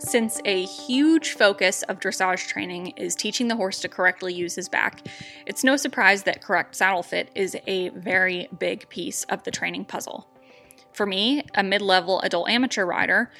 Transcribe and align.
Since 0.00 0.40
a 0.46 0.64
huge 0.64 1.34
focus 1.34 1.82
of 1.82 2.00
dressage 2.00 2.48
training 2.48 2.94
is 2.96 3.14
teaching 3.14 3.48
the 3.48 3.56
horse 3.56 3.80
to 3.80 3.88
correctly 3.88 4.32
use 4.32 4.54
his 4.54 4.66
back, 4.66 5.06
it's 5.44 5.62
no 5.62 5.76
surprise 5.76 6.22
that 6.22 6.42
correct 6.42 6.74
saddle 6.74 7.02
fit 7.02 7.30
is 7.34 7.54
a 7.66 7.90
very 7.90 8.48
big 8.58 8.88
piece 8.88 9.24
of 9.24 9.42
the 9.42 9.50
training 9.50 9.84
puzzle. 9.84 10.26
For 10.94 11.04
me, 11.04 11.44
a 11.54 11.62
mid 11.62 11.82
level 11.82 12.20
adult 12.22 12.48
amateur 12.48 12.86
rider, 12.86 13.30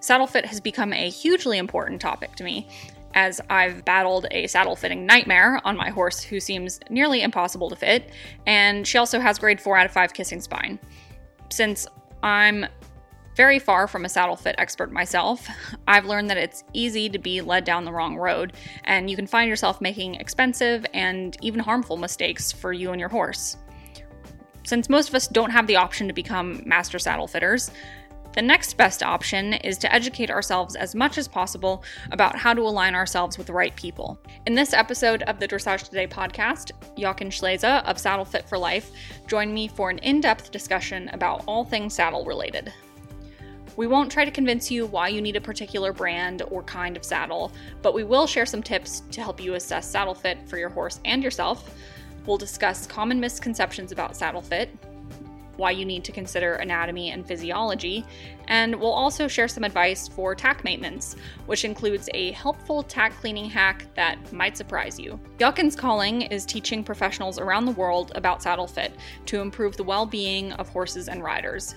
saddle 0.00 0.26
fit 0.26 0.44
has 0.46 0.60
become 0.60 0.92
a 0.92 1.08
hugely 1.08 1.56
important 1.56 2.00
topic 2.00 2.34
to 2.34 2.44
me, 2.44 2.66
as 3.14 3.40
I've 3.48 3.84
battled 3.84 4.26
a 4.32 4.48
saddle 4.48 4.74
fitting 4.74 5.06
nightmare 5.06 5.60
on 5.64 5.76
my 5.76 5.90
horse 5.90 6.20
who 6.20 6.40
seems 6.40 6.80
nearly 6.90 7.22
impossible 7.22 7.70
to 7.70 7.76
fit, 7.76 8.10
and 8.44 8.84
she 8.84 8.98
also 8.98 9.20
has 9.20 9.38
grade 9.38 9.60
4 9.60 9.78
out 9.78 9.86
of 9.86 9.92
5 9.92 10.12
kissing 10.14 10.40
spine. 10.40 10.80
Since 11.48 11.86
I'm 12.24 12.66
very 13.38 13.60
far 13.60 13.86
from 13.86 14.04
a 14.04 14.08
saddle 14.08 14.34
fit 14.34 14.56
expert 14.58 14.90
myself, 14.90 15.46
I've 15.86 16.06
learned 16.06 16.28
that 16.28 16.36
it's 16.36 16.64
easy 16.72 17.08
to 17.08 17.20
be 17.20 17.40
led 17.40 17.62
down 17.62 17.84
the 17.84 17.92
wrong 17.92 18.16
road, 18.16 18.54
and 18.82 19.08
you 19.08 19.14
can 19.14 19.28
find 19.28 19.48
yourself 19.48 19.80
making 19.80 20.16
expensive 20.16 20.84
and 20.92 21.36
even 21.40 21.60
harmful 21.60 21.96
mistakes 21.96 22.50
for 22.50 22.72
you 22.72 22.90
and 22.90 22.98
your 22.98 23.08
horse. 23.08 23.56
Since 24.64 24.88
most 24.88 25.10
of 25.10 25.14
us 25.14 25.28
don't 25.28 25.52
have 25.52 25.68
the 25.68 25.76
option 25.76 26.08
to 26.08 26.12
become 26.12 26.64
master 26.66 26.98
saddle 26.98 27.28
fitters, 27.28 27.70
the 28.32 28.42
next 28.42 28.76
best 28.76 29.04
option 29.04 29.52
is 29.52 29.78
to 29.78 29.94
educate 29.94 30.32
ourselves 30.32 30.74
as 30.74 30.96
much 30.96 31.16
as 31.16 31.28
possible 31.28 31.84
about 32.10 32.34
how 32.36 32.52
to 32.52 32.62
align 32.62 32.96
ourselves 32.96 33.38
with 33.38 33.46
the 33.46 33.52
right 33.52 33.74
people. 33.76 34.20
In 34.46 34.54
this 34.54 34.72
episode 34.72 35.22
of 35.22 35.38
the 35.38 35.46
Dressage 35.46 35.84
Today 35.84 36.08
podcast, 36.08 36.72
Jochen 36.98 37.30
Schleese 37.30 37.62
of 37.84 38.00
Saddle 38.00 38.24
Fit 38.24 38.48
for 38.48 38.58
Life 38.58 38.90
joined 39.28 39.54
me 39.54 39.68
for 39.68 39.90
an 39.90 39.98
in 39.98 40.20
depth 40.20 40.50
discussion 40.50 41.08
about 41.12 41.44
all 41.46 41.64
things 41.64 41.94
saddle 41.94 42.24
related. 42.24 42.72
We 43.78 43.86
won't 43.86 44.10
try 44.10 44.24
to 44.24 44.32
convince 44.32 44.72
you 44.72 44.86
why 44.86 45.06
you 45.06 45.22
need 45.22 45.36
a 45.36 45.40
particular 45.40 45.92
brand 45.92 46.42
or 46.50 46.64
kind 46.64 46.96
of 46.96 47.04
saddle, 47.04 47.52
but 47.80 47.94
we 47.94 48.02
will 48.02 48.26
share 48.26 48.44
some 48.44 48.60
tips 48.60 49.04
to 49.12 49.22
help 49.22 49.40
you 49.40 49.54
assess 49.54 49.88
saddle 49.88 50.16
fit 50.16 50.36
for 50.48 50.58
your 50.58 50.68
horse 50.68 50.98
and 51.04 51.22
yourself. 51.22 51.72
We'll 52.26 52.38
discuss 52.38 52.88
common 52.88 53.20
misconceptions 53.20 53.92
about 53.92 54.16
saddle 54.16 54.42
fit, 54.42 54.76
why 55.58 55.70
you 55.70 55.84
need 55.84 56.02
to 56.02 56.10
consider 56.10 56.54
anatomy 56.54 57.12
and 57.12 57.24
physiology, 57.24 58.04
and 58.48 58.74
we'll 58.74 58.90
also 58.90 59.28
share 59.28 59.46
some 59.46 59.62
advice 59.62 60.08
for 60.08 60.34
tack 60.34 60.64
maintenance, 60.64 61.14
which 61.46 61.64
includes 61.64 62.10
a 62.14 62.32
helpful 62.32 62.82
tack 62.82 63.12
cleaning 63.20 63.48
hack 63.48 63.86
that 63.94 64.32
might 64.32 64.56
surprise 64.56 64.98
you. 64.98 65.20
Jochen's 65.38 65.76
calling 65.76 66.22
is 66.22 66.44
teaching 66.44 66.82
professionals 66.82 67.38
around 67.38 67.64
the 67.64 67.70
world 67.70 68.10
about 68.16 68.42
saddle 68.42 68.66
fit 68.66 68.96
to 69.26 69.40
improve 69.40 69.76
the 69.76 69.84
well 69.84 70.04
being 70.04 70.50
of 70.54 70.68
horses 70.68 71.06
and 71.06 71.22
riders. 71.22 71.76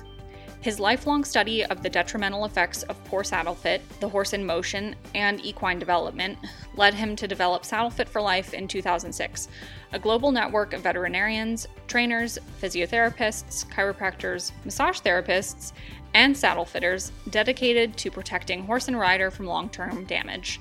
His 0.62 0.80
lifelong 0.80 1.24
study 1.24 1.66
of 1.66 1.82
the 1.82 1.90
detrimental 1.90 2.46
effects 2.46 2.84
of 2.84 3.04
poor 3.06 3.24
saddle 3.24 3.56
fit, 3.56 3.82
the 4.00 4.08
horse 4.08 4.34
in 4.34 4.46
motion, 4.46 4.96
and 5.16 5.44
equine 5.44 5.80
development 5.80 6.38
led 6.76 6.94
him 6.94 7.16
to 7.16 7.28
develop 7.28 7.66
Saddle 7.66 7.90
Fit 7.90 8.08
for 8.08 8.22
Life 8.22 8.54
in 8.54 8.68
2006, 8.68 9.48
a 9.92 9.98
global 9.98 10.32
network 10.32 10.74
of 10.74 10.82
veterinarians, 10.82 11.68
trainers, 11.88 12.38
physiotherapists, 12.62 13.66
chiropractors, 13.70 14.52
massage 14.64 15.00
therapists, 15.00 15.72
and 16.14 16.38
saddle 16.38 16.66
fitters 16.66 17.12
dedicated 17.32 17.98
to 17.98 18.12
protecting 18.12 18.64
horse 18.64 18.88
and 18.88 19.00
rider 19.00 19.32
from 19.32 19.48
long 19.48 19.68
term 19.68 20.06
damage. 20.06 20.60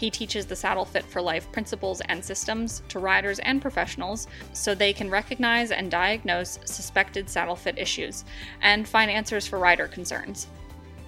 He 0.00 0.08
teaches 0.08 0.46
the 0.46 0.56
Saddle 0.56 0.86
Fit 0.86 1.04
for 1.04 1.20
Life 1.20 1.52
principles 1.52 2.00
and 2.08 2.24
systems 2.24 2.80
to 2.88 2.98
riders 2.98 3.38
and 3.40 3.60
professionals 3.60 4.28
so 4.54 4.74
they 4.74 4.94
can 4.94 5.10
recognize 5.10 5.72
and 5.72 5.90
diagnose 5.90 6.58
suspected 6.64 7.28
saddle 7.28 7.54
fit 7.54 7.76
issues 7.76 8.24
and 8.62 8.88
find 8.88 9.10
answers 9.10 9.46
for 9.46 9.58
rider 9.58 9.86
concerns. 9.86 10.46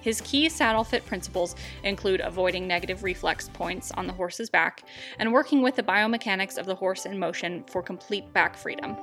His 0.01 0.21
key 0.21 0.47
saddle 0.47 0.83
fit 0.83 1.07
principles 1.07 1.55
include 1.83 2.21
avoiding 2.21 2.67
negative 2.67 3.03
reflex 3.03 3.49
points 3.49 3.91
on 3.93 4.05
the 4.05 4.13
horse's 4.13 4.51
back 4.51 4.83
and 5.17 5.33
working 5.33 5.63
with 5.63 5.75
the 5.75 5.81
biomechanics 5.81 6.59
of 6.59 6.67
the 6.67 6.75
horse 6.75 7.07
in 7.07 7.17
motion 7.17 7.63
for 7.63 7.81
complete 7.81 8.31
back 8.31 8.55
freedom. 8.55 8.95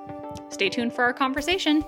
Stay 0.51 0.69
tuned 0.69 0.93
for 0.93 1.03
our 1.03 1.13
conversation. 1.13 1.85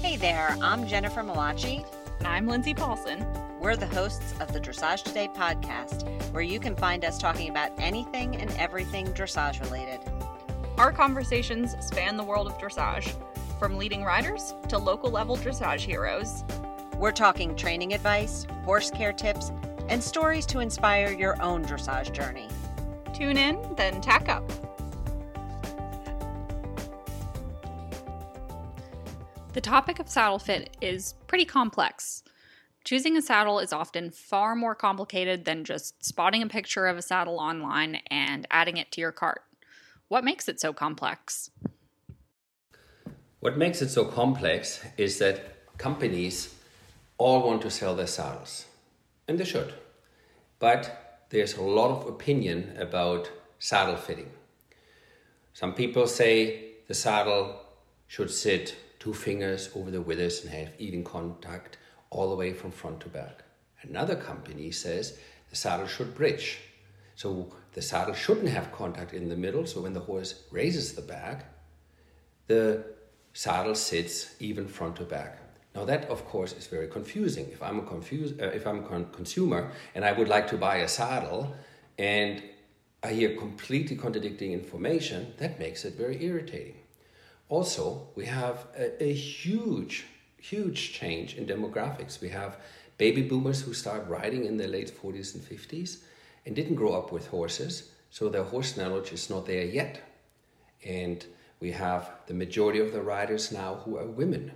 Hey 0.00 0.16
there, 0.16 0.56
I'm 0.62 0.86
Jennifer 0.86 1.22
Malachi. 1.22 1.84
And 2.20 2.26
I'm 2.26 2.46
Lindsay 2.46 2.72
Paulson. 2.72 3.26
We're 3.66 3.74
the 3.74 3.86
hosts 3.88 4.32
of 4.38 4.52
the 4.52 4.60
Dressage 4.60 5.02
Today 5.02 5.26
podcast, 5.26 6.08
where 6.30 6.44
you 6.44 6.60
can 6.60 6.76
find 6.76 7.04
us 7.04 7.18
talking 7.18 7.50
about 7.50 7.72
anything 7.78 8.36
and 8.36 8.48
everything 8.58 9.08
dressage 9.08 9.60
related. 9.60 9.98
Our 10.78 10.92
conversations 10.92 11.74
span 11.84 12.16
the 12.16 12.22
world 12.22 12.46
of 12.46 12.56
dressage, 12.58 13.12
from 13.58 13.76
leading 13.76 14.04
riders 14.04 14.54
to 14.68 14.78
local 14.78 15.10
level 15.10 15.36
dressage 15.36 15.80
heroes. 15.80 16.44
We're 16.96 17.10
talking 17.10 17.56
training 17.56 17.92
advice, 17.92 18.46
horse 18.64 18.92
care 18.92 19.12
tips, 19.12 19.50
and 19.88 20.00
stories 20.00 20.46
to 20.46 20.60
inspire 20.60 21.10
your 21.10 21.42
own 21.42 21.64
dressage 21.64 22.12
journey. 22.12 22.46
Tune 23.14 23.36
in, 23.36 23.58
then 23.74 24.00
tack 24.00 24.28
up. 24.28 24.48
The 29.54 29.60
topic 29.60 29.98
of 29.98 30.08
saddle 30.08 30.38
fit 30.38 30.76
is 30.80 31.14
pretty 31.26 31.44
complex. 31.44 32.22
Choosing 32.86 33.16
a 33.16 33.22
saddle 33.22 33.58
is 33.58 33.72
often 33.72 34.12
far 34.12 34.54
more 34.54 34.76
complicated 34.76 35.44
than 35.44 35.64
just 35.64 36.04
spotting 36.04 36.40
a 36.40 36.46
picture 36.46 36.86
of 36.86 36.96
a 36.96 37.02
saddle 37.02 37.40
online 37.40 37.96
and 38.12 38.46
adding 38.48 38.76
it 38.76 38.92
to 38.92 39.00
your 39.00 39.10
cart. 39.10 39.42
What 40.06 40.22
makes 40.22 40.48
it 40.48 40.60
so 40.60 40.72
complex? 40.72 41.50
What 43.40 43.58
makes 43.58 43.82
it 43.82 43.88
so 43.88 44.04
complex 44.04 44.84
is 44.96 45.18
that 45.18 45.66
companies 45.78 46.54
all 47.18 47.44
want 47.44 47.62
to 47.62 47.72
sell 47.72 47.96
their 47.96 48.06
saddles, 48.06 48.66
and 49.26 49.36
they 49.36 49.44
should. 49.44 49.74
But 50.60 51.24
there's 51.30 51.56
a 51.56 51.62
lot 51.62 51.90
of 51.90 52.06
opinion 52.06 52.76
about 52.78 53.32
saddle 53.58 53.96
fitting. 53.96 54.30
Some 55.54 55.74
people 55.74 56.06
say 56.06 56.74
the 56.86 56.94
saddle 56.94 57.62
should 58.06 58.30
sit 58.30 58.76
two 59.00 59.12
fingers 59.12 59.70
over 59.74 59.90
the 59.90 60.00
withers 60.00 60.44
and 60.44 60.54
have 60.54 60.70
even 60.78 61.02
contact 61.02 61.78
all 62.16 62.30
the 62.30 62.34
way 62.36 62.52
from 62.52 62.70
front 62.70 63.00
to 63.00 63.08
back. 63.08 63.42
Another 63.82 64.16
company 64.16 64.70
says 64.70 65.18
the 65.50 65.56
saddle 65.56 65.86
should 65.86 66.14
bridge. 66.14 66.58
So 67.14 67.52
the 67.74 67.82
saddle 67.82 68.14
shouldn't 68.14 68.48
have 68.48 68.72
contact 68.72 69.12
in 69.12 69.28
the 69.28 69.36
middle, 69.36 69.66
so 69.66 69.82
when 69.82 69.92
the 69.92 70.00
horse 70.00 70.42
raises 70.50 70.94
the 70.94 71.02
back, 71.02 71.44
the 72.46 72.84
saddle 73.32 73.74
sits 73.74 74.34
even 74.40 74.66
front 74.66 74.96
to 74.96 75.04
back. 75.04 75.38
Now 75.74 75.84
that, 75.84 76.08
of 76.08 76.24
course, 76.24 76.52
is 76.54 76.66
very 76.66 76.88
confusing. 76.88 77.46
If 77.52 77.62
I'm 77.62 77.78
a 77.80 77.82
uh, 77.82 78.46
if 78.60 78.66
I'm 78.66 78.78
a 78.84 78.88
con- 78.88 79.10
consumer 79.12 79.70
and 79.94 80.04
I 80.04 80.12
would 80.12 80.28
like 80.28 80.46
to 80.48 80.56
buy 80.56 80.76
a 80.76 80.88
saddle, 80.88 81.54
and 81.98 82.42
I 83.02 83.12
hear 83.12 83.36
completely 83.36 83.96
contradicting 83.96 84.52
information, 84.52 85.34
that 85.36 85.58
makes 85.58 85.84
it 85.84 85.94
very 85.94 86.16
irritating. 86.24 86.78
Also, 87.48 88.08
we 88.14 88.24
have 88.24 88.66
a, 88.76 89.02
a 89.10 89.12
huge 89.12 90.06
huge 90.50 90.92
change 90.92 91.34
in 91.36 91.46
demographics. 91.46 92.20
We 92.20 92.28
have 92.28 92.58
baby 92.98 93.22
boomers 93.22 93.62
who 93.62 93.74
start 93.74 94.08
riding 94.08 94.44
in 94.44 94.56
their 94.56 94.68
late 94.68 94.92
40s 94.96 95.34
and 95.34 95.44
50s 95.44 95.98
and 96.44 96.54
didn't 96.54 96.76
grow 96.76 96.92
up 96.92 97.12
with 97.12 97.28
horses, 97.28 97.90
so 98.10 98.28
their 98.28 98.44
horse 98.44 98.76
knowledge 98.76 99.12
is 99.12 99.28
not 99.28 99.46
there 99.46 99.64
yet. 99.64 100.00
And 100.84 101.24
we 101.58 101.72
have 101.72 102.10
the 102.26 102.34
majority 102.34 102.78
of 102.78 102.92
the 102.92 103.02
riders 103.02 103.50
now 103.50 103.76
who 103.84 103.96
are 103.96 104.06
women, 104.06 104.52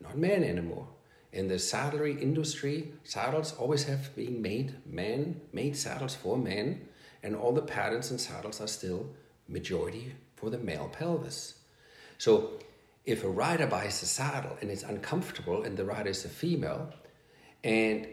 not 0.00 0.18
men 0.18 0.42
anymore. 0.42 0.88
In 1.32 1.46
the 1.46 1.58
saddlery 1.58 2.20
industry, 2.20 2.92
saddles 3.04 3.54
always 3.54 3.84
have 3.84 4.14
been 4.16 4.42
made 4.42 4.74
men, 4.84 5.40
made 5.52 5.76
saddles 5.76 6.16
for 6.16 6.36
men, 6.36 6.88
and 7.22 7.36
all 7.36 7.52
the 7.52 7.62
patterns 7.62 8.10
and 8.10 8.20
saddles 8.20 8.60
are 8.60 8.66
still 8.66 9.10
majority 9.46 10.14
for 10.34 10.50
the 10.50 10.58
male 10.58 10.88
pelvis. 10.92 11.54
So 12.18 12.58
if 13.10 13.24
a 13.24 13.28
rider 13.28 13.66
buys 13.66 14.02
a 14.02 14.06
saddle 14.06 14.56
and 14.60 14.70
it's 14.70 14.82
uncomfortable 14.82 15.62
and 15.62 15.76
the 15.76 15.84
rider 15.84 16.10
is 16.10 16.24
a 16.24 16.28
female 16.28 16.92
and 17.64 18.06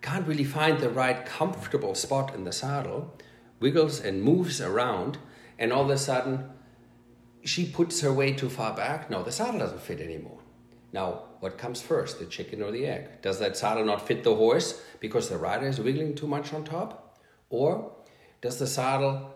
can't 0.00 0.26
really 0.26 0.44
find 0.44 0.78
the 0.78 0.90
right 0.90 1.26
comfortable 1.26 1.94
spot 1.94 2.34
in 2.34 2.44
the 2.44 2.52
saddle, 2.52 3.14
wiggles 3.60 4.00
and 4.00 4.22
moves 4.22 4.60
around, 4.60 5.18
and 5.58 5.72
all 5.72 5.84
of 5.84 5.90
a 5.90 5.98
sudden 5.98 6.48
she 7.44 7.66
puts 7.66 8.00
her 8.00 8.12
weight 8.12 8.38
too 8.38 8.48
far 8.48 8.74
back. 8.74 9.10
No, 9.10 9.22
the 9.22 9.32
saddle 9.32 9.60
doesn't 9.60 9.82
fit 9.82 10.00
anymore. 10.00 10.38
Now, 10.92 11.24
what 11.40 11.58
comes 11.58 11.82
first, 11.82 12.18
the 12.18 12.26
chicken 12.26 12.62
or 12.62 12.70
the 12.70 12.86
egg? 12.86 13.22
Does 13.22 13.38
that 13.40 13.56
saddle 13.56 13.84
not 13.84 14.06
fit 14.06 14.24
the 14.24 14.34
horse 14.34 14.80
because 15.00 15.28
the 15.28 15.36
rider 15.36 15.66
is 15.66 15.80
wiggling 15.80 16.14
too 16.14 16.26
much 16.26 16.52
on 16.54 16.64
top? 16.64 17.18
Or 17.50 17.92
does 18.40 18.58
the 18.58 18.66
saddle 18.66 19.34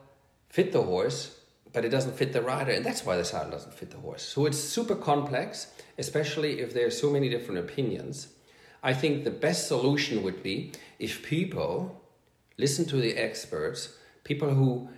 fit 0.48 0.72
the 0.72 0.82
horse 0.82 1.39
but 1.72 1.84
it 1.84 1.90
doesn't 1.90 2.16
fit 2.16 2.32
the 2.32 2.42
rider, 2.42 2.72
and 2.72 2.84
that's 2.84 3.04
why 3.04 3.16
the 3.16 3.24
saddle 3.24 3.52
doesn't 3.52 3.74
fit 3.74 3.90
the 3.90 3.98
horse. 3.98 4.22
So 4.22 4.46
it's 4.46 4.58
super 4.58 4.94
complex, 4.96 5.68
especially 5.98 6.60
if 6.60 6.74
there 6.74 6.86
are 6.86 6.90
so 6.90 7.10
many 7.10 7.28
different 7.28 7.60
opinions. 7.60 8.28
I 8.82 8.94
think 8.94 9.24
the 9.24 9.30
best 9.30 9.68
solution 9.68 10.22
would 10.22 10.42
be 10.42 10.72
if 10.98 11.22
people 11.22 12.00
listen 12.56 12.84
to 12.86 12.96
the 12.96 13.16
experts, 13.16 13.96
people 14.24 14.50
who 14.50 14.88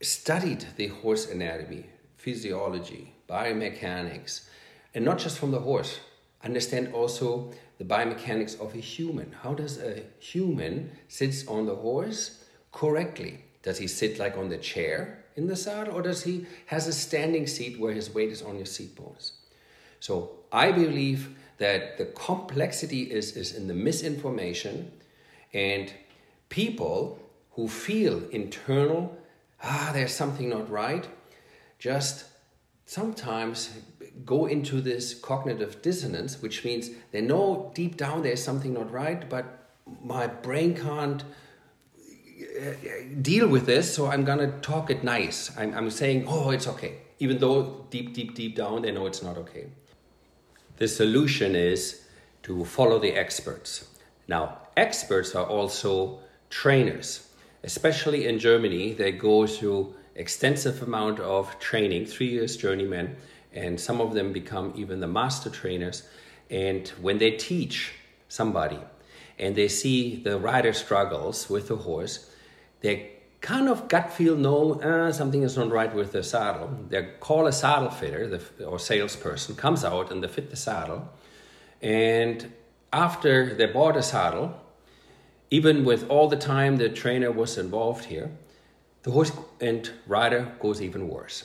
studied 0.00 0.66
the 0.76 0.88
horse 0.88 1.30
anatomy, 1.30 1.86
physiology, 2.16 3.14
biomechanics, 3.28 4.48
and 4.94 5.04
not 5.04 5.18
just 5.18 5.38
from 5.38 5.50
the 5.50 5.60
horse. 5.60 6.00
understand 6.44 6.92
also 6.92 7.52
the 7.78 7.84
biomechanics 7.84 8.60
of 8.60 8.74
a 8.74 8.78
human. 8.78 9.32
How 9.42 9.54
does 9.54 9.78
a 9.78 10.02
human 10.18 10.90
sits 11.08 11.46
on 11.46 11.66
the 11.66 11.76
horse 11.76 12.44
correctly? 12.72 13.44
Does 13.62 13.78
he 13.78 13.86
sit 13.86 14.18
like 14.18 14.36
on 14.36 14.48
the 14.48 14.58
chair 14.58 15.21
in 15.36 15.46
the 15.46 15.56
saddle, 15.56 15.94
or 15.94 16.02
does 16.02 16.22
he 16.24 16.46
has 16.66 16.86
a 16.86 16.92
standing 16.92 17.46
seat 17.46 17.78
where 17.78 17.92
his 17.92 18.12
weight 18.12 18.30
is 18.30 18.42
on 18.42 18.56
your 18.56 18.66
seat 18.66 18.94
bones? 18.96 19.32
So 20.00 20.32
I 20.50 20.72
believe 20.72 21.36
that 21.58 21.96
the 21.98 22.06
complexity 22.06 23.02
is, 23.02 23.36
is 23.36 23.54
in 23.54 23.68
the 23.68 23.74
misinformation 23.74 24.90
and 25.54 25.92
people 26.48 27.18
who 27.52 27.68
feel 27.68 28.22
internal, 28.30 29.16
ah, 29.62 29.90
there's 29.92 30.14
something 30.14 30.48
not 30.48 30.68
right, 30.70 31.06
just 31.78 32.24
sometimes 32.86 33.70
go 34.24 34.46
into 34.46 34.80
this 34.80 35.14
cognitive 35.14 35.80
dissonance, 35.82 36.42
which 36.42 36.64
means 36.64 36.90
they 37.10 37.20
know 37.20 37.70
deep 37.74 37.96
down 37.96 38.22
there's 38.22 38.42
something 38.42 38.74
not 38.74 38.90
right, 38.90 39.28
but 39.28 39.70
my 40.02 40.26
brain 40.26 40.74
can't 40.74 41.24
deal 43.20 43.48
with 43.48 43.66
this, 43.66 43.94
so 43.94 44.06
I'm 44.06 44.24
gonna 44.24 44.52
talk 44.60 44.90
it 44.90 45.04
nice. 45.04 45.50
I'm, 45.56 45.74
I'm 45.74 45.90
saying, 45.90 46.26
oh, 46.28 46.50
it's 46.50 46.66
okay, 46.66 46.98
even 47.18 47.38
though 47.38 47.86
deep, 47.90 48.14
deep, 48.14 48.34
deep 48.34 48.56
down 48.56 48.82
they 48.82 48.92
know 48.92 49.06
it's 49.06 49.22
not 49.22 49.36
okay. 49.38 49.66
The 50.76 50.88
solution 50.88 51.54
is 51.54 52.02
to 52.44 52.64
follow 52.64 52.98
the 52.98 53.12
experts. 53.12 53.88
Now, 54.28 54.58
experts 54.76 55.34
are 55.34 55.46
also 55.46 56.20
trainers, 56.50 57.28
especially 57.62 58.26
in 58.26 58.38
Germany. 58.38 58.92
They 58.92 59.12
go 59.12 59.46
through 59.46 59.94
extensive 60.14 60.82
amount 60.82 61.20
of 61.20 61.58
training, 61.58 62.06
three 62.06 62.28
years 62.28 62.56
journeyman, 62.56 63.16
and 63.52 63.80
some 63.80 64.00
of 64.00 64.14
them 64.14 64.32
become 64.32 64.72
even 64.76 65.00
the 65.00 65.06
master 65.06 65.50
trainers. 65.50 66.02
And 66.50 66.88
when 67.00 67.18
they 67.18 67.32
teach 67.32 67.94
somebody 68.28 68.78
and 69.38 69.54
they 69.54 69.68
see 69.68 70.16
the 70.16 70.38
rider 70.38 70.72
struggles 70.72 71.48
with 71.48 71.68
the 71.68 71.76
horse, 71.76 72.30
they 72.82 73.12
kind 73.40 73.68
of 73.68 73.88
gut 73.88 74.12
feel 74.12 74.36
know 74.36 74.80
uh, 74.80 75.10
something 75.12 75.42
is 75.42 75.56
not 75.56 75.70
right 75.70 75.92
with 75.94 76.12
the 76.12 76.22
saddle. 76.22 76.70
They 76.88 77.02
call 77.18 77.46
a 77.46 77.52
saddle 77.52 77.90
fitter 77.90 78.28
the, 78.28 78.64
or 78.64 78.78
salesperson, 78.78 79.56
comes 79.56 79.84
out 79.84 80.12
and 80.12 80.22
they 80.22 80.28
fit 80.28 80.50
the 80.50 80.56
saddle. 80.56 81.08
And 81.80 82.52
after 82.92 83.54
they 83.54 83.66
bought 83.66 83.96
a 83.96 84.02
saddle, 84.02 84.60
even 85.50 85.84
with 85.84 86.08
all 86.08 86.28
the 86.28 86.36
time 86.36 86.76
the 86.76 86.88
trainer 86.88 87.32
was 87.32 87.58
involved 87.58 88.04
here, 88.06 88.30
the 89.02 89.10
horse 89.10 89.32
and 89.60 89.90
rider 90.06 90.52
goes 90.60 90.80
even 90.80 91.08
worse. 91.08 91.44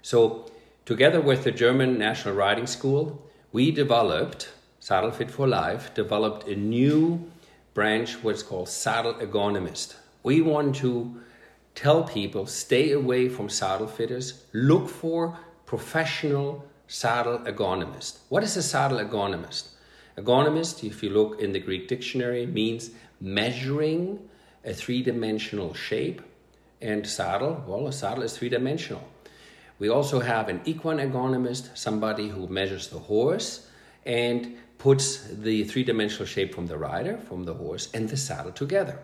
So, 0.00 0.50
together 0.86 1.20
with 1.20 1.44
the 1.44 1.52
German 1.52 1.98
National 1.98 2.34
Riding 2.34 2.66
School, 2.66 3.22
we 3.52 3.70
developed, 3.70 4.50
Saddle 4.80 5.12
Fit 5.12 5.30
for 5.30 5.46
Life, 5.46 5.92
developed 5.94 6.48
a 6.48 6.56
new 6.56 7.30
branch, 7.74 8.22
what's 8.22 8.42
called 8.42 8.68
Saddle 8.68 9.14
Ergonomist. 9.14 9.94
We 10.24 10.40
want 10.40 10.76
to 10.76 11.20
tell 11.74 12.02
people 12.04 12.46
stay 12.46 12.92
away 12.92 13.28
from 13.28 13.50
saddle 13.50 13.86
fitters, 13.86 14.46
look 14.54 14.88
for 14.88 15.38
professional 15.66 16.64
saddle 16.86 17.40
ergonomist. 17.40 18.20
What 18.30 18.42
is 18.42 18.56
a 18.56 18.62
saddle 18.62 18.98
ergonomist? 18.98 19.68
Ergonomist, 20.16 20.82
if 20.82 21.02
you 21.02 21.10
look 21.10 21.40
in 21.40 21.52
the 21.52 21.58
Greek 21.60 21.88
dictionary, 21.88 22.46
means 22.46 22.90
measuring 23.20 24.18
a 24.64 24.72
three 24.72 25.02
dimensional 25.02 25.74
shape. 25.74 26.22
And 26.80 27.06
saddle, 27.06 27.62
well, 27.66 27.86
a 27.86 27.92
saddle 27.92 28.22
is 28.22 28.36
three 28.36 28.48
dimensional. 28.48 29.06
We 29.78 29.90
also 29.90 30.20
have 30.20 30.48
an 30.48 30.62
equine 30.64 30.98
ergonomist, 30.98 31.76
somebody 31.76 32.28
who 32.28 32.46
measures 32.46 32.88
the 32.88 32.98
horse 32.98 33.68
and 34.06 34.56
puts 34.78 35.26
the 35.28 35.64
three 35.64 35.84
dimensional 35.84 36.26
shape 36.26 36.54
from 36.54 36.66
the 36.66 36.78
rider, 36.78 37.18
from 37.18 37.44
the 37.44 37.54
horse, 37.54 37.90
and 37.92 38.08
the 38.08 38.16
saddle 38.16 38.52
together. 38.52 38.98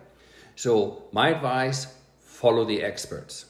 So, 0.55 1.03
my 1.11 1.29
advice 1.29 1.87
follow 2.19 2.65
the 2.65 2.83
experts. 2.83 3.45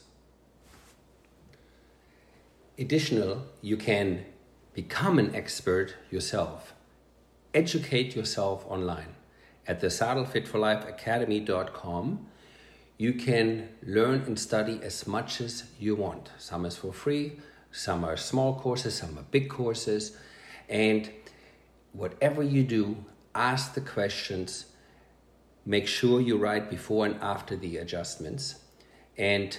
Additional, 2.78 3.42
you 3.60 3.76
can 3.76 4.24
become 4.74 5.18
an 5.18 5.34
expert 5.34 5.94
yourself. 6.10 6.72
Educate 7.54 8.16
yourself 8.16 8.64
online. 8.68 9.14
At 9.66 9.80
the 9.80 9.88
saddlefitforlifeacademy.com, 9.88 12.26
you 12.98 13.12
can 13.12 13.68
learn 13.82 14.22
and 14.26 14.38
study 14.38 14.80
as 14.82 15.06
much 15.06 15.40
as 15.40 15.64
you 15.78 15.96
want. 15.96 16.30
Some 16.38 16.64
is 16.64 16.76
for 16.76 16.92
free, 16.92 17.38
some 17.70 18.04
are 18.04 18.16
small 18.16 18.58
courses, 18.58 18.94
some 18.94 19.18
are 19.18 19.24
big 19.30 19.48
courses. 19.48 20.16
And 20.68 21.10
whatever 21.92 22.42
you 22.42 22.64
do, 22.64 22.96
ask 23.34 23.74
the 23.74 23.80
questions. 23.80 24.66
Make 25.64 25.86
sure 25.86 26.20
you 26.20 26.36
write 26.36 26.68
before 26.68 27.06
and 27.06 27.20
after 27.22 27.56
the 27.56 27.76
adjustments 27.76 28.56
and 29.16 29.56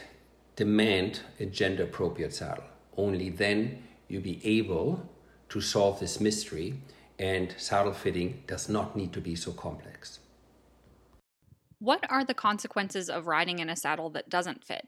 demand 0.56 1.22
a 1.40 1.46
gender 1.46 1.84
appropriate 1.84 2.34
saddle. 2.34 2.66
Only 2.98 3.30
then 3.30 3.84
you'll 4.08 4.22
be 4.22 4.42
able 4.44 5.10
to 5.50 5.62
solve 5.62 6.00
this 6.00 6.20
mystery, 6.20 6.74
and 7.20 7.54
saddle 7.58 7.94
fitting 7.94 8.44
does 8.48 8.68
not 8.68 8.96
need 8.96 9.14
to 9.14 9.22
be 9.22 9.36
so 9.36 9.52
complex. 9.52 10.20
What 11.80 12.10
are 12.10 12.26
the 12.26 12.34
consequences 12.34 13.10
of 13.10 13.28
riding 13.28 13.60
in 13.60 13.70
a 13.70 13.76
saddle 13.76 14.10
that 14.12 14.30
doesn't 14.30 14.64
fit? 14.64 14.88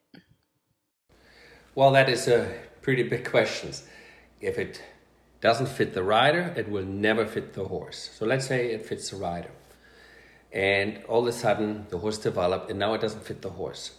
Well, 1.76 1.92
that 1.92 2.10
is 2.10 2.28
a 2.28 2.52
pretty 2.82 3.04
big 3.04 3.30
question. 3.30 3.72
If 4.42 4.58
it 4.58 4.82
doesn't 5.40 5.68
fit 5.68 5.94
the 5.94 6.04
rider, 6.04 6.54
it 6.56 6.70
will 6.70 6.86
never 6.86 7.26
fit 7.26 7.54
the 7.54 7.66
horse. 7.66 8.10
So 8.18 8.26
let's 8.26 8.48
say 8.48 8.72
it 8.72 8.86
fits 8.86 9.10
the 9.10 9.18
rider. 9.18 9.52
And 10.56 11.04
all 11.10 11.20
of 11.20 11.28
a 11.28 11.34
sudden, 11.34 11.86
the 11.90 11.98
horse 11.98 12.18
developed, 12.18 12.70
and 12.70 12.80
now 12.80 12.94
it 12.94 13.02
doesn't 13.02 13.26
fit 13.26 13.42
the 13.42 13.50
horse. 13.50 13.92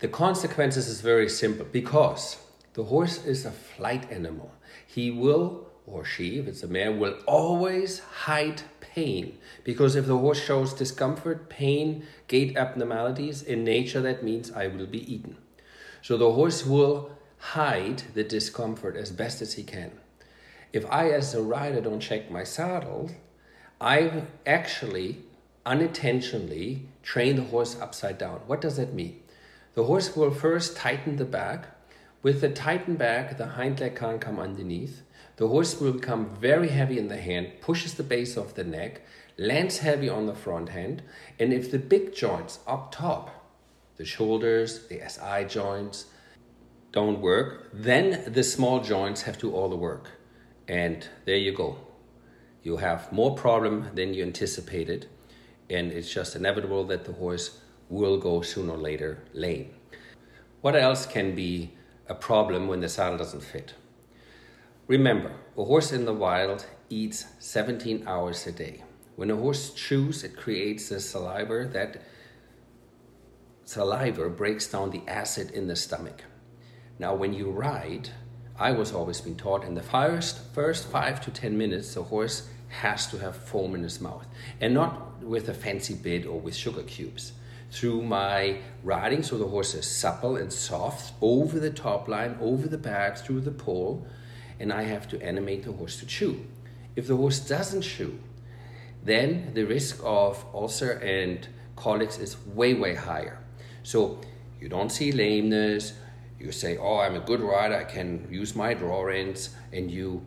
The 0.00 0.08
consequences 0.08 0.88
is 0.88 1.00
very 1.00 1.28
simple 1.30 1.64
because 1.64 2.36
the 2.74 2.84
horse 2.84 3.24
is 3.24 3.46
a 3.46 3.50
flight 3.50 4.12
animal. 4.12 4.52
He 4.86 5.10
will, 5.10 5.70
or 5.86 6.04
she, 6.04 6.38
if 6.38 6.46
it's 6.46 6.62
a 6.62 6.68
male, 6.68 6.92
will 6.92 7.16
always 7.26 8.00
hide 8.00 8.60
pain. 8.80 9.38
Because 9.64 9.96
if 9.96 10.06
the 10.06 10.18
horse 10.18 10.44
shows 10.44 10.74
discomfort, 10.74 11.48
pain, 11.48 12.06
gait 12.28 12.58
abnormalities, 12.58 13.42
in 13.42 13.64
nature 13.64 14.02
that 14.02 14.22
means 14.22 14.52
I 14.52 14.66
will 14.66 14.86
be 14.86 15.10
eaten. 15.10 15.38
So 16.02 16.18
the 16.18 16.32
horse 16.32 16.66
will 16.66 17.10
hide 17.38 18.02
the 18.12 18.24
discomfort 18.24 18.96
as 18.96 19.10
best 19.10 19.40
as 19.40 19.54
he 19.54 19.62
can. 19.62 19.92
If 20.74 20.84
I, 20.90 21.08
as 21.10 21.32
a 21.32 21.42
rider, 21.42 21.80
don't 21.80 22.00
check 22.00 22.30
my 22.30 22.44
saddle, 22.44 23.10
I 23.80 24.24
actually 24.44 25.22
unintentionally 25.66 26.86
train 27.02 27.36
the 27.36 27.42
horse 27.42 27.76
upside 27.80 28.18
down. 28.18 28.40
What 28.46 28.60
does 28.60 28.76
that 28.76 28.94
mean? 28.94 29.20
The 29.74 29.84
horse 29.84 30.14
will 30.16 30.30
first 30.30 30.76
tighten 30.76 31.16
the 31.16 31.24
back. 31.24 31.68
With 32.22 32.40
the 32.40 32.48
tightened 32.48 32.98
back, 32.98 33.36
the 33.36 33.46
hind 33.46 33.80
leg 33.80 33.96
can't 33.96 34.20
come 34.20 34.38
underneath. 34.38 35.02
The 35.36 35.48
horse 35.48 35.80
will 35.80 35.92
become 35.92 36.36
very 36.36 36.68
heavy 36.68 36.98
in 36.98 37.08
the 37.08 37.16
hand, 37.16 37.60
pushes 37.60 37.94
the 37.94 38.02
base 38.02 38.36
of 38.36 38.54
the 38.54 38.64
neck, 38.64 39.02
lands 39.36 39.78
heavy 39.78 40.08
on 40.08 40.26
the 40.26 40.34
front 40.34 40.68
hand, 40.68 41.02
and 41.40 41.52
if 41.52 41.70
the 41.70 41.78
big 41.78 42.14
joints 42.14 42.60
up 42.66 42.92
top, 42.92 43.30
the 43.96 44.04
shoulders, 44.04 44.86
the 44.86 45.00
SI 45.08 45.44
joints, 45.48 46.06
don't 46.92 47.20
work, 47.20 47.70
then 47.72 48.32
the 48.32 48.44
small 48.44 48.80
joints 48.80 49.22
have 49.22 49.36
to 49.38 49.50
do 49.50 49.54
all 49.54 49.68
the 49.68 49.76
work. 49.76 50.12
And 50.68 51.06
there 51.24 51.36
you 51.36 51.52
go. 51.52 51.78
You 52.62 52.76
have 52.76 53.12
more 53.12 53.34
problem 53.34 53.90
than 53.94 54.14
you 54.14 54.22
anticipated, 54.22 55.08
and 55.70 55.92
it's 55.92 56.12
just 56.12 56.36
inevitable 56.36 56.84
that 56.84 57.04
the 57.04 57.12
horse 57.12 57.60
will 57.88 58.18
go 58.18 58.42
sooner 58.42 58.72
or 58.72 58.78
later 58.78 59.24
lame. 59.32 59.70
What 60.60 60.76
else 60.76 61.06
can 61.06 61.34
be 61.34 61.72
a 62.08 62.14
problem 62.14 62.68
when 62.68 62.80
the 62.80 62.88
saddle 62.88 63.18
doesn't 63.18 63.42
fit? 63.42 63.74
Remember, 64.86 65.32
a 65.56 65.64
horse 65.64 65.92
in 65.92 66.04
the 66.04 66.12
wild 66.12 66.66
eats 66.90 67.26
17 67.38 68.04
hours 68.06 68.46
a 68.46 68.52
day. 68.52 68.82
When 69.16 69.30
a 69.30 69.36
horse 69.36 69.72
chews, 69.72 70.24
it 70.24 70.36
creates 70.36 70.90
a 70.90 71.00
saliva 71.00 71.66
that 71.72 72.02
saliva 73.64 74.28
breaks 74.28 74.66
down 74.66 74.90
the 74.90 75.02
acid 75.06 75.50
in 75.52 75.68
the 75.68 75.76
stomach. 75.76 76.24
Now, 76.98 77.14
when 77.14 77.32
you 77.32 77.50
ride, 77.50 78.10
I 78.58 78.72
was 78.72 78.92
always 78.92 79.20
being 79.20 79.36
taught 79.36 79.64
in 79.64 79.74
the 79.74 79.82
first, 79.82 80.38
first 80.52 80.86
five 80.88 81.20
to 81.22 81.30
10 81.30 81.56
minutes, 81.56 81.94
the 81.94 82.02
horse 82.02 82.48
has 82.80 83.06
to 83.06 83.18
have 83.18 83.36
foam 83.36 83.74
in 83.74 83.82
his 83.82 84.00
mouth 84.00 84.26
and 84.60 84.74
not 84.74 85.22
with 85.22 85.48
a 85.48 85.54
fancy 85.54 85.94
bit 85.94 86.26
or 86.26 86.38
with 86.40 86.54
sugar 86.54 86.82
cubes 86.82 87.32
through 87.70 88.02
my 88.02 88.58
riding, 88.84 89.22
so 89.22 89.36
the 89.36 89.48
horse 89.48 89.74
is 89.74 89.86
supple 89.86 90.36
and 90.36 90.52
soft 90.52 91.12
over 91.20 91.58
the 91.58 91.70
top 91.70 92.06
line, 92.06 92.36
over 92.40 92.68
the 92.68 92.78
back, 92.78 93.18
through 93.18 93.40
the 93.40 93.50
pole, 93.50 94.06
and 94.60 94.72
I 94.72 94.82
have 94.82 95.08
to 95.08 95.20
animate 95.20 95.64
the 95.64 95.72
horse 95.72 95.98
to 95.98 96.06
chew. 96.06 96.46
If 96.94 97.08
the 97.08 97.16
horse 97.16 97.40
doesn't 97.40 97.82
chew, 97.82 98.20
then 99.02 99.50
the 99.54 99.64
risk 99.64 100.00
of 100.04 100.44
ulcer 100.54 100.92
and 100.92 101.46
colics 101.74 102.18
is 102.18 102.36
way, 102.46 102.74
way 102.74 102.94
higher. 102.94 103.38
So 103.82 104.20
you 104.60 104.68
don't 104.68 104.90
see 104.90 105.10
lameness, 105.10 105.94
you 106.38 106.52
say, 106.52 106.76
Oh, 106.76 106.98
I'm 106.98 107.16
a 107.16 107.20
good 107.20 107.40
rider, 107.40 107.76
I 107.76 107.84
can 107.84 108.28
use 108.30 108.54
my 108.54 108.74
draw 108.74 109.02
reins, 109.02 109.50
and 109.72 109.90
you 109.90 110.22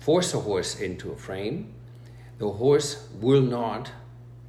force 0.00 0.34
a 0.34 0.40
horse 0.40 0.80
into 0.80 1.12
a 1.12 1.16
frame, 1.16 1.74
the 2.40 2.52
horse 2.52 3.06
will 3.20 3.42
not 3.42 3.92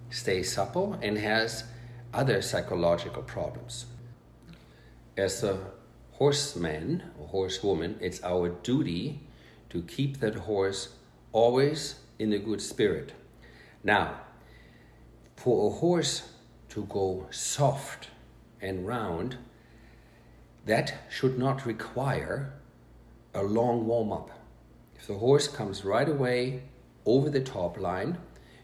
stay 0.09 0.41
supple 0.41 0.97
and 1.01 1.17
has 1.17 1.65
other 2.13 2.41
psychological 2.41 3.21
problems. 3.21 3.85
As 5.17 5.43
a 5.43 5.59
horseman 6.13 7.03
or 7.19 7.27
horsewoman, 7.27 7.97
it's 7.99 8.23
our 8.23 8.47
duty 8.47 9.19
to 9.69 9.81
keep 9.81 10.21
that 10.21 10.35
horse 10.35 10.95
always 11.33 11.95
in 12.17 12.31
a 12.31 12.39
good 12.39 12.61
spirit. 12.61 13.11
Now, 13.83 14.21
for 15.35 15.69
a 15.69 15.75
horse 15.75 16.29
to 16.69 16.85
go 16.85 17.27
soft 17.29 18.07
and 18.61 18.87
round, 18.87 19.35
that 20.65 20.93
should 21.09 21.37
not 21.37 21.65
require 21.65 22.53
a 23.33 23.43
long 23.43 23.85
warm 23.85 24.13
up. 24.13 24.29
If 24.95 25.07
the 25.07 25.15
horse 25.15 25.49
comes 25.49 25.83
right 25.83 26.07
away 26.07 26.63
over 27.05 27.29
the 27.29 27.41
top 27.41 27.79
line, 27.79 28.17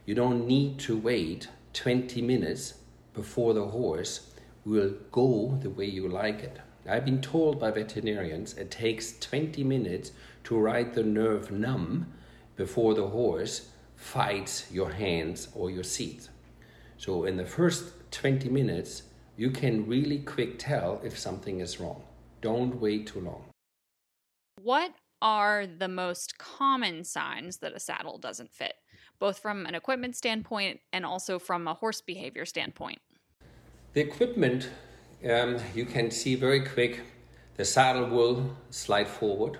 you 0.05 0.15
don't 0.15 0.47
need 0.47 0.79
to 0.79 0.97
wait 0.97 1.49
20 1.73 2.21
minutes 2.21 2.75
before 3.13 3.53
the 3.53 3.65
horse 3.65 4.31
will 4.65 4.93
go 5.11 5.57
the 5.61 5.69
way 5.69 5.85
you 5.85 6.07
like 6.07 6.39
it. 6.43 6.59
I've 6.87 7.05
been 7.05 7.21
told 7.21 7.59
by 7.59 7.71
veterinarians 7.71 8.53
it 8.53 8.71
takes 8.71 9.19
20 9.19 9.63
minutes 9.63 10.11
to 10.45 10.57
ride 10.57 10.93
the 10.93 11.03
nerve 11.03 11.51
numb 11.51 12.13
before 12.55 12.93
the 12.93 13.07
horse 13.07 13.69
fights 13.95 14.71
your 14.71 14.91
hands 14.91 15.49
or 15.53 15.69
your 15.69 15.83
seat. 15.83 16.29
So 16.97 17.25
in 17.25 17.37
the 17.37 17.45
first 17.45 18.11
20 18.11 18.49
minutes, 18.49 19.03
you 19.35 19.51
can 19.51 19.85
really 19.87 20.19
quick 20.19 20.57
tell 20.57 21.01
if 21.03 21.17
something 21.17 21.59
is 21.59 21.79
wrong. 21.79 22.03
Don't 22.41 22.79
wait 22.79 23.07
too 23.07 23.21
long. 23.21 23.43
What 24.61 24.93
are 25.21 25.65
the 25.65 25.87
most 25.87 26.37
common 26.37 27.03
signs 27.03 27.57
that 27.57 27.73
a 27.73 27.79
saddle 27.79 28.17
doesn't 28.17 28.53
fit, 28.53 28.75
both 29.19 29.39
from 29.39 29.65
an 29.65 29.75
equipment 29.75 30.15
standpoint 30.15 30.79
and 30.93 31.05
also 31.05 31.39
from 31.39 31.67
a 31.67 31.73
horse 31.73 32.01
behavior 32.01 32.45
standpoint? 32.45 32.99
The 33.93 34.01
equipment, 34.01 34.69
um, 35.29 35.57
you 35.73 35.85
can 35.85 36.11
see 36.11 36.35
very 36.35 36.63
quick 36.63 37.01
the 37.55 37.65
saddle 37.65 38.07
will 38.07 38.55
slide 38.69 39.07
forward 39.07 39.57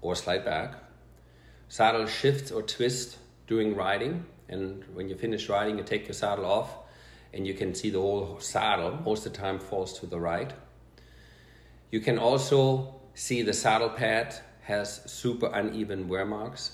or 0.00 0.14
slide 0.14 0.44
back. 0.44 0.74
Saddle 1.68 2.06
shifts 2.06 2.50
or 2.52 2.62
twists 2.62 3.18
during 3.46 3.74
riding, 3.74 4.24
and 4.48 4.84
when 4.94 5.08
you 5.08 5.16
finish 5.16 5.48
riding, 5.48 5.76
you 5.78 5.84
take 5.84 6.06
your 6.06 6.14
saddle 6.14 6.44
off, 6.44 6.76
and 7.34 7.46
you 7.46 7.54
can 7.54 7.74
see 7.74 7.90
the 7.90 8.00
whole 8.00 8.38
saddle 8.38 8.98
most 9.04 9.26
of 9.26 9.32
the 9.32 9.38
time 9.38 9.58
falls 9.58 9.98
to 9.98 10.06
the 10.06 10.18
right. 10.18 10.52
You 11.90 12.00
can 12.00 12.18
also 12.18 12.94
see 13.14 13.42
the 13.42 13.52
saddle 13.52 13.90
pad 13.90 14.36
has 14.68 15.00
super 15.10 15.50
uneven 15.54 16.08
wear 16.08 16.26
marks, 16.26 16.72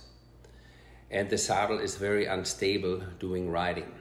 and 1.12 1.30
the 1.30 1.38
saddle 1.38 1.78
is 1.78 1.94
very 1.94 2.26
unstable 2.26 3.00
during 3.20 3.48
riding. 3.48 3.92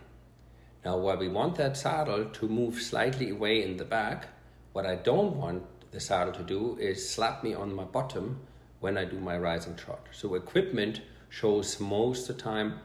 Now, 0.83 0.97
while 0.97 1.17
we 1.17 1.27
want 1.27 1.57
that 1.57 1.77
saddle 1.77 2.25
to 2.25 2.47
move 2.47 2.81
slightly 2.81 3.29
away 3.29 3.62
in 3.63 3.77
the 3.77 3.85
back, 3.85 4.29
what 4.71 4.88
I 4.88 4.95
don't 4.95 5.35
want 5.35 5.63
the 5.91 6.00
saddle 6.00 6.33
to 6.33 6.41
do 6.41 6.75
is 6.79 7.07
slap 7.07 7.43
me 7.43 7.53
on 7.53 7.75
my 7.75 7.83
bottom 7.83 8.39
when 8.79 8.97
I 8.97 9.05
do 9.05 9.19
my 9.19 9.38
rising 9.38 9.75
trot. 9.75 10.07
So 10.12 10.33
equipment 10.33 11.01
shows 11.29 11.79
most 11.79 12.27
of 12.27 12.38
the 12.38 12.41
time 12.41 12.79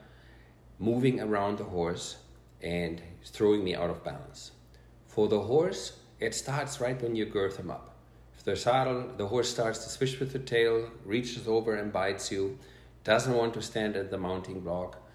moving 0.78 1.20
around 1.20 1.56
the 1.56 1.64
horse 1.64 2.18
and 2.60 3.00
throwing 3.24 3.64
me 3.64 3.74
out 3.74 3.88
of 3.88 4.04
balance. 4.04 4.50
For 5.06 5.26
the 5.26 5.40
horse, 5.40 6.00
it 6.20 6.34
starts 6.34 6.82
right 6.82 7.00
when 7.00 7.16
you 7.16 7.24
girth 7.24 7.56
him 7.56 7.70
up. 7.70 7.87
The 8.48 8.56
saddle, 8.56 9.04
the 9.18 9.26
horse 9.26 9.50
starts 9.50 9.80
to 9.84 9.90
swish 9.90 10.18
with 10.18 10.32
the 10.32 10.38
tail, 10.38 10.88
reaches 11.04 11.46
over 11.46 11.74
and 11.74 11.92
bites 11.92 12.32
you, 12.32 12.58
doesn't 13.04 13.34
want 13.34 13.52
to 13.52 13.60
stand 13.60 13.94
at 13.94 14.10
the 14.10 14.16
mounting 14.16 14.60
block, 14.60 15.06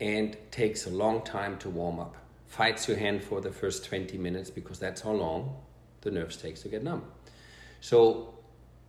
and 0.00 0.36
takes 0.50 0.84
a 0.84 0.90
long 0.90 1.22
time 1.22 1.56
to 1.60 1.70
warm 1.70 1.98
up. 1.98 2.14
Fights 2.46 2.86
your 2.86 2.98
hand 2.98 3.24
for 3.24 3.40
the 3.40 3.50
first 3.50 3.86
20 3.86 4.18
minutes 4.18 4.50
because 4.50 4.78
that's 4.78 5.00
how 5.00 5.12
long 5.12 5.56
the 6.02 6.10
nerves 6.10 6.36
takes 6.36 6.60
to 6.60 6.68
get 6.68 6.84
numb. 6.84 7.04
So 7.80 8.34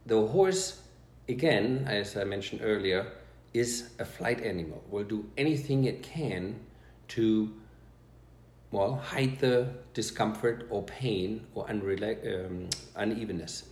the 0.05 0.27
horse 0.27 0.81
again, 1.29 1.85
as 1.87 2.17
I 2.17 2.25
mentioned 2.25 2.63
earlier, 2.65 3.13
is 3.53 3.91
a 3.97 4.03
flight 4.03 4.43
animal, 4.43 4.83
will 4.89 5.05
do 5.05 5.25
anything 5.37 5.85
it 5.85 6.03
can 6.03 6.59
to, 7.15 7.53
well, 8.71 8.95
hide 8.95 9.39
the 9.39 9.69
discomfort 9.93 10.67
or 10.69 10.83
pain 10.83 11.47
or 11.55 11.65
unrela- 11.67 12.45
um, 12.45 12.67
unevenness. 12.97 13.63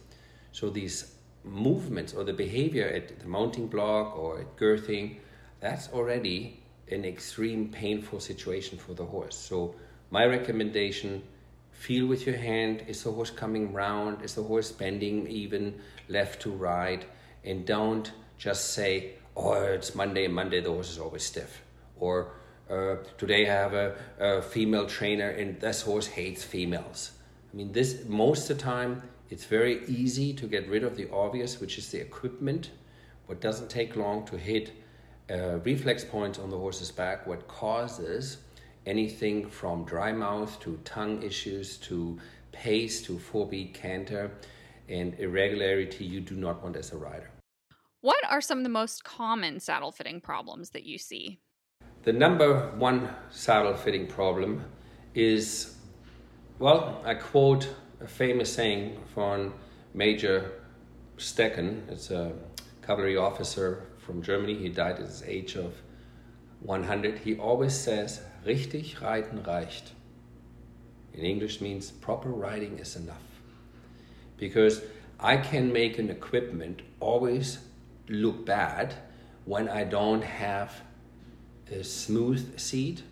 So 0.53 0.69
these 0.69 1.15
movements 1.43 2.13
or 2.13 2.23
the 2.23 2.31
behavior 2.31 2.87
at 2.87 3.19
the 3.19 3.27
mounting 3.27 3.67
block 3.67 4.17
or 4.17 4.39
at 4.39 4.55
girthing, 4.55 5.17
that's 5.59 5.89
already 5.89 6.61
an 6.89 7.03
extreme 7.05 7.69
painful 7.69 8.19
situation 8.19 8.77
for 8.77 8.93
the 8.93 9.03
horse. 9.03 9.35
So 9.35 9.75
my 10.11 10.25
recommendation 10.25 11.23
feel 11.71 12.05
with 12.05 12.27
your 12.27 12.37
hand 12.37 12.83
is 12.87 13.03
the 13.03 13.11
horse 13.11 13.31
coming 13.31 13.73
round 13.73 14.21
is 14.21 14.35
the 14.35 14.43
horse 14.43 14.71
bending 14.71 15.27
even 15.27 15.81
left 16.07 16.41
to 16.43 16.51
right 16.51 17.03
and 17.43 17.65
don't 17.65 18.11
just 18.37 18.73
say, 18.73 19.15
oh, 19.35 19.53
it's 19.53 19.95
Monday 19.95 20.27
Monday 20.27 20.61
the 20.61 20.69
horse 20.69 20.91
is 20.91 20.99
always 20.99 21.23
stiff. 21.23 21.63
Or 21.99 22.31
uh, 22.69 22.97
today 23.17 23.49
I 23.49 23.53
have 23.53 23.73
a, 23.73 23.95
a, 24.19 24.41
female 24.41 24.85
trainer 24.85 25.29
and 25.29 25.59
this 25.59 25.81
horse 25.81 26.07
hates 26.07 26.43
females. 26.43 27.11
I 27.51 27.57
mean, 27.57 27.71
this 27.71 28.05
most 28.07 28.49
of 28.49 28.57
the 28.57 28.63
time 28.63 29.01
it's 29.33 29.45
very 29.45 29.83
easy 29.87 30.31
to 30.31 30.45
get 30.45 30.69
rid 30.69 30.83
of 30.83 30.95
the 30.95 31.09
obvious, 31.09 31.59
which 31.59 31.79
is 31.79 31.89
the 31.89 31.99
equipment. 31.99 32.69
What 33.25 33.41
doesn't 33.41 33.67
take 33.67 33.95
long 33.95 34.27
to 34.27 34.37
hit 34.37 34.73
uh, 35.31 35.57
reflex 35.63 36.05
points 36.05 36.37
on 36.37 36.51
the 36.51 36.57
horse's 36.57 36.91
back, 36.91 37.25
what 37.25 37.47
causes 37.47 38.37
anything 38.85 39.49
from 39.49 39.85
dry 39.85 40.11
mouth 40.11 40.59
to 40.59 40.79
tongue 40.85 41.23
issues 41.23 41.77
to 41.77 42.19
pace 42.51 43.01
to 43.07 43.17
four 43.17 43.47
beat 43.47 43.73
canter 43.73 44.29
and 44.87 45.15
irregularity 45.17 46.05
you 46.05 46.21
do 46.21 46.35
not 46.35 46.61
want 46.61 46.75
as 46.75 46.91
a 46.91 46.97
rider. 46.97 47.31
What 48.01 48.23
are 48.29 48.39
some 48.39 48.59
of 48.59 48.63
the 48.63 48.69
most 48.69 49.03
common 49.03 49.59
saddle 49.59 49.91
fitting 49.91 50.21
problems 50.21 50.69
that 50.71 50.83
you 50.83 50.99
see? 50.99 51.39
The 52.03 52.13
number 52.13 52.69
one 52.77 53.09
saddle 53.31 53.73
fitting 53.73 54.05
problem 54.05 54.63
is, 55.15 55.75
well, 56.59 57.01
I 57.03 57.15
quote 57.15 57.67
a 58.03 58.07
famous 58.07 58.53
saying 58.53 58.97
from 59.13 59.53
Major 59.93 60.51
Stecken. 61.17 61.87
It's 61.89 62.11
a 62.11 62.33
cavalry 62.85 63.15
officer 63.15 63.83
from 63.97 64.21
Germany. 64.21 64.55
He 64.55 64.67
died 64.67 64.99
at 64.99 65.09
the 65.09 65.31
age 65.31 65.55
of 65.55 65.73
100. 66.59 67.19
He 67.19 67.37
always 67.37 67.73
says, 67.73 68.21
richtig 68.45 68.99
reiten 68.99 69.45
reicht. 69.45 69.91
In 71.13 71.23
English 71.23 71.61
means 71.61 71.91
proper 71.91 72.29
riding 72.29 72.77
is 72.77 72.97
enough. 72.97 73.23
Because 74.35 74.81
I 75.17 75.37
can 75.37 75.71
make 75.71 75.97
an 75.97 76.09
equipment 76.09 76.81
always 76.99 77.59
look 78.09 78.45
bad 78.45 78.95
when 79.45 79.69
I 79.69 79.85
don't 79.85 80.23
have 80.23 80.81
a 81.71 81.83
smooth 81.83 82.59
seat, 82.59 83.03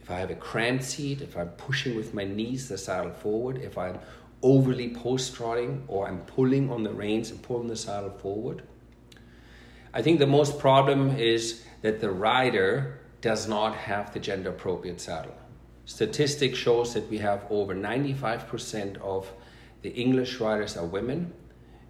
if 0.00 0.10
I 0.10 0.20
have 0.20 0.30
a 0.30 0.36
cramped 0.36 0.84
seat, 0.84 1.22
if 1.22 1.36
I'm 1.36 1.48
pushing 1.48 1.96
with 1.96 2.14
my 2.14 2.24
knees 2.24 2.68
the 2.68 2.78
saddle 2.78 3.10
forward, 3.10 3.58
if 3.58 3.76
I'm 3.76 3.98
overly 4.42 4.88
post 4.90 5.34
trotting 5.34 5.84
or 5.88 6.06
I'm 6.08 6.20
pulling 6.20 6.70
on 6.70 6.82
the 6.82 6.92
reins 6.92 7.30
and 7.30 7.42
pulling 7.42 7.68
the 7.68 7.76
saddle 7.76 8.10
forward. 8.10 8.62
I 9.92 10.02
think 10.02 10.18
the 10.18 10.26
most 10.26 10.58
problem 10.58 11.16
is 11.16 11.64
that 11.82 12.00
the 12.00 12.10
rider 12.10 13.00
does 13.20 13.48
not 13.48 13.74
have 13.74 14.12
the 14.12 14.20
gender 14.20 14.50
appropriate 14.50 15.00
saddle. 15.00 15.34
Statistics 15.86 16.58
shows 16.58 16.94
that 16.94 17.08
we 17.10 17.18
have 17.18 17.44
over 17.50 17.74
95% 17.74 18.98
of 18.98 19.32
the 19.82 19.90
English 19.90 20.38
riders 20.38 20.76
are 20.76 20.84
women 20.84 21.32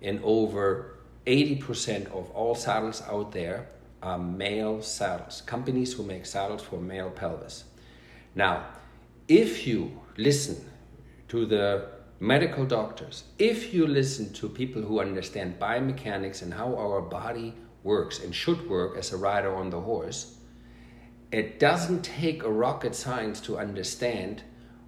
and 0.01 0.21
over 0.23 0.99
80% 1.27 2.07
of 2.13 2.31
all 2.31 2.55
saddles 2.55 3.03
out 3.03 3.33
there 3.33 3.69
are 4.03 4.19
male 4.19 4.81
saddles, 4.81 5.43
companies 5.43 5.93
who 5.93 6.05
make 6.05 6.25
saddles 6.25 6.63
for 6.63 6.81
male 6.81 7.11
pelvis. 7.11 7.65
Now, 8.35 8.67
if 9.27 9.67
you 9.67 10.01
listen 10.17 10.65
to 11.29 11.45
the 11.45 11.98
medical 12.21 12.65
doctors, 12.65 13.25
if 13.39 13.73
you 13.73 13.87
listen 13.87 14.33
to 14.33 14.49
people 14.49 14.83
who 14.83 15.01
understand 15.01 15.59
biomechanics 15.59 16.43
and 16.43 16.53
how 16.53 16.77
our 16.77 17.01
body 17.01 17.55
works 17.83 18.19
and 18.19 18.35
should 18.35 18.69
work 18.69 18.97
as 18.97 19.13
a 19.13 19.17
rider 19.17 19.55
on 19.55 19.71
the 19.71 19.81
horse, 19.81 20.39
it 21.31 21.61
doesn't 21.61 22.03
take 22.03 22.43
a 22.43 22.51
rocket 22.51 22.95
science 22.95 23.41
to 23.41 23.59
understand 23.59 24.43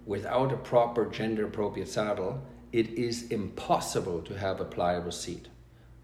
without 0.05 0.51
a 0.51 0.57
proper 0.57 1.05
gender 1.05 1.45
appropriate 1.45 1.87
saddle, 1.87 2.41
it 2.73 2.89
is 2.89 3.27
impossible 3.29 4.21
to 4.23 4.37
have 4.37 4.59
a 4.59 4.65
pliable 4.65 5.11
seat. 5.11 5.47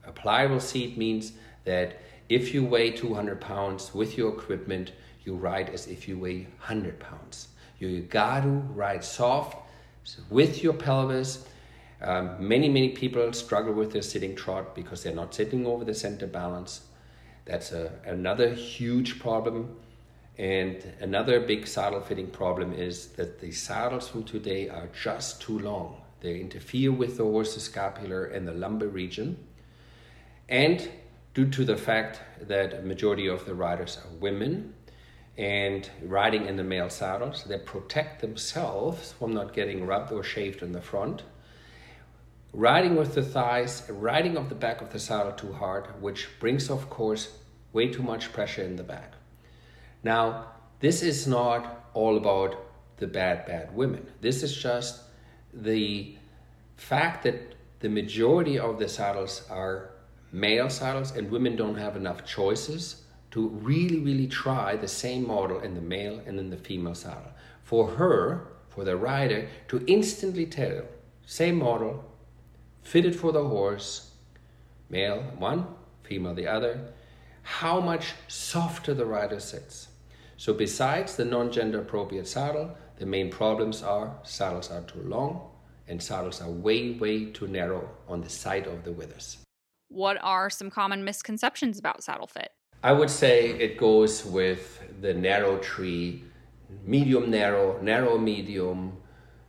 A 0.06 0.12
pliable 0.12 0.60
seat 0.60 0.98
means 0.98 1.34
that 1.66 2.00
if 2.30 2.54
you 2.54 2.64
weigh 2.64 2.92
200 2.92 3.42
pounds 3.42 3.94
with 3.94 4.18
your 4.18 4.32
equipment, 4.34 4.92
you 5.24 5.36
ride 5.36 5.70
as 5.70 5.88
if 5.88 6.08
you 6.08 6.18
weigh 6.18 6.44
100 6.44 7.00
pounds. 7.00 7.50
You 7.80 8.02
got 8.02 8.42
to 8.44 8.50
ride 8.50 9.04
soft 9.04 9.67
with 10.30 10.64
your 10.64 10.74
pelvis. 10.74 11.46
Um, 12.02 12.36
many, 12.40 12.70
many 12.70 12.90
people 12.90 13.34
struggle 13.34 13.74
with 13.74 13.92
their 13.92 14.02
sitting 14.02 14.36
trot 14.36 14.76
because 14.76 15.04
they're 15.04 15.16
not 15.16 15.34
sitting 15.34 15.66
over 15.66 15.84
the 15.84 15.94
center 15.94 16.28
balance. 16.28 16.82
That's 17.46 17.72
a, 17.72 17.92
another 18.06 18.54
huge 18.54 19.20
problem. 19.20 19.76
And 20.38 20.84
another 21.02 21.40
big 21.40 21.66
saddle 21.66 22.02
fitting 22.02 22.28
problem 22.28 22.74
is 22.74 23.08
that 23.14 23.40
the 23.40 23.52
saddles 23.52 24.08
from 24.08 24.24
today 24.24 24.70
are 24.70 24.90
just 25.04 25.42
too 25.42 25.58
long. 25.58 26.02
They 26.20 26.40
interfere 26.40 26.92
with 26.92 27.18
the 27.18 27.24
horse's 27.24 27.64
scapular 27.64 28.26
and 28.26 28.48
the 28.48 28.54
lumbar 28.54 28.90
region. 28.90 29.38
And 30.48 30.88
due 31.34 31.50
to 31.50 31.66
the 31.66 31.76
fact 31.76 32.22
that 32.42 32.74
a 32.74 32.82
majority 32.82 33.28
of 33.28 33.46
the 33.46 33.56
riders 33.56 33.98
are 33.98 34.16
women 34.18 34.74
and 35.38 35.90
riding 36.02 36.48
in 36.48 36.56
the 36.56 36.64
male 36.64 36.90
saddles, 36.90 37.44
they 37.44 37.60
protect 37.60 38.22
themselves 38.22 39.14
from 39.14 39.34
not 39.34 39.54
getting 39.54 39.86
rubbed 39.86 40.12
or 40.12 40.24
shaved 40.24 40.64
in 40.64 40.72
the 40.72 40.82
front. 40.82 41.24
Riding 42.54 42.96
with 42.96 43.14
the 43.14 43.22
thighs, 43.22 43.84
riding 43.90 44.36
off 44.36 44.50
the 44.50 44.56
back 44.56 44.82
of 44.82 44.92
the 44.92 45.00
saddle 45.00 45.34
too 45.34 45.54
hard, 45.54 46.02
which 46.02 46.28
brings, 46.40 46.72
of 46.72 46.90
course, 46.90 47.38
way 47.72 47.88
too 47.90 48.02
much 48.02 48.34
pressure 48.34 48.64
in 48.64 48.78
the 48.78 48.84
back. 48.84 49.14
Now, 50.04 50.48
this 50.80 51.04
is 51.04 51.28
not 51.28 51.90
all 51.94 52.18
about 52.18 52.56
the 52.98 53.08
bad, 53.08 53.46
bad 53.46 53.76
women. 53.76 54.08
This 54.22 54.42
is 54.42 54.56
just 54.56 55.02
the 55.54 56.16
fact 56.78 57.24
that 57.24 57.56
the 57.80 57.90
majority 57.90 58.58
of 58.58 58.80
the 58.80 58.90
saddles 58.90 59.44
are 59.52 59.92
male 60.32 60.70
saddles 60.70 61.16
and 61.16 61.30
women 61.30 61.56
don't 61.56 61.76
have 61.76 61.96
enough 61.96 62.26
choices 62.26 63.04
to 63.38 63.50
really, 63.50 64.00
really 64.00 64.26
try 64.26 64.76
the 64.76 64.88
same 64.88 65.28
model 65.28 65.60
in 65.60 65.76
the 65.76 65.82
male 65.96 66.20
and 66.26 66.40
in 66.40 66.50
the 66.50 66.58
female 66.58 66.96
saddle. 66.96 67.32
For 67.62 67.88
her, 67.92 68.48
for 68.68 68.84
the 68.84 68.98
rider, 68.98 69.48
to 69.68 69.86
instantly 69.86 70.48
tell, 70.48 70.82
same 71.28 71.60
model, 71.60 72.04
fitted 72.82 73.16
for 73.16 73.32
the 73.32 73.48
horse, 73.48 74.10
male 74.90 75.22
one, 75.38 75.68
female 76.02 76.34
the 76.34 76.48
other, 76.48 76.80
how 77.44 77.80
much 77.80 78.14
softer 78.28 78.96
the 78.96 79.06
rider 79.06 79.40
sits. 79.40 79.90
So 80.36 80.52
besides 80.52 81.16
the 81.16 81.26
non-gender 81.26 81.82
appropriate 81.82 82.28
saddle, 82.28 82.76
the 82.98 83.06
main 83.06 83.30
problems 83.30 83.84
are 83.84 84.18
saddles 84.24 84.72
are 84.72 84.82
too 84.82 85.04
long 85.04 85.52
and 85.88 86.02
saddles 86.02 86.42
are 86.42 86.50
way, 86.50 86.94
way 86.94 87.26
too 87.26 87.48
narrow 87.48 87.88
on 88.08 88.22
the 88.22 88.30
side 88.30 88.66
of 88.66 88.84
the 88.84 88.92
withers. 88.92 89.38
What 89.90 90.18
are 90.24 90.50
some 90.50 90.72
common 90.72 91.04
misconceptions 91.04 91.78
about 91.78 92.04
saddle 92.04 92.26
fit? 92.26 92.52
I 92.84 92.92
would 92.92 93.10
say 93.10 93.50
it 93.50 93.78
goes 93.78 94.24
with 94.24 95.02
the 95.02 95.14
narrow 95.14 95.58
tree, 95.58 96.24
medium 96.86 97.32
narrow, 97.32 97.82
narrow 97.82 98.18
medium. 98.18 98.98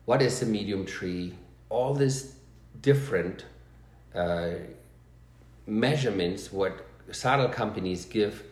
What 0.07 0.23
is 0.23 0.41
a 0.43 0.47
medium 0.47 0.87
tree? 0.87 1.35
All 1.69 1.95
these 1.95 2.35
different 2.81 3.45
uh, 4.15 4.53
measurements, 5.67 6.51
what 6.51 6.87
saddle 7.13 7.49
companies 7.49 8.07
give 8.07 8.45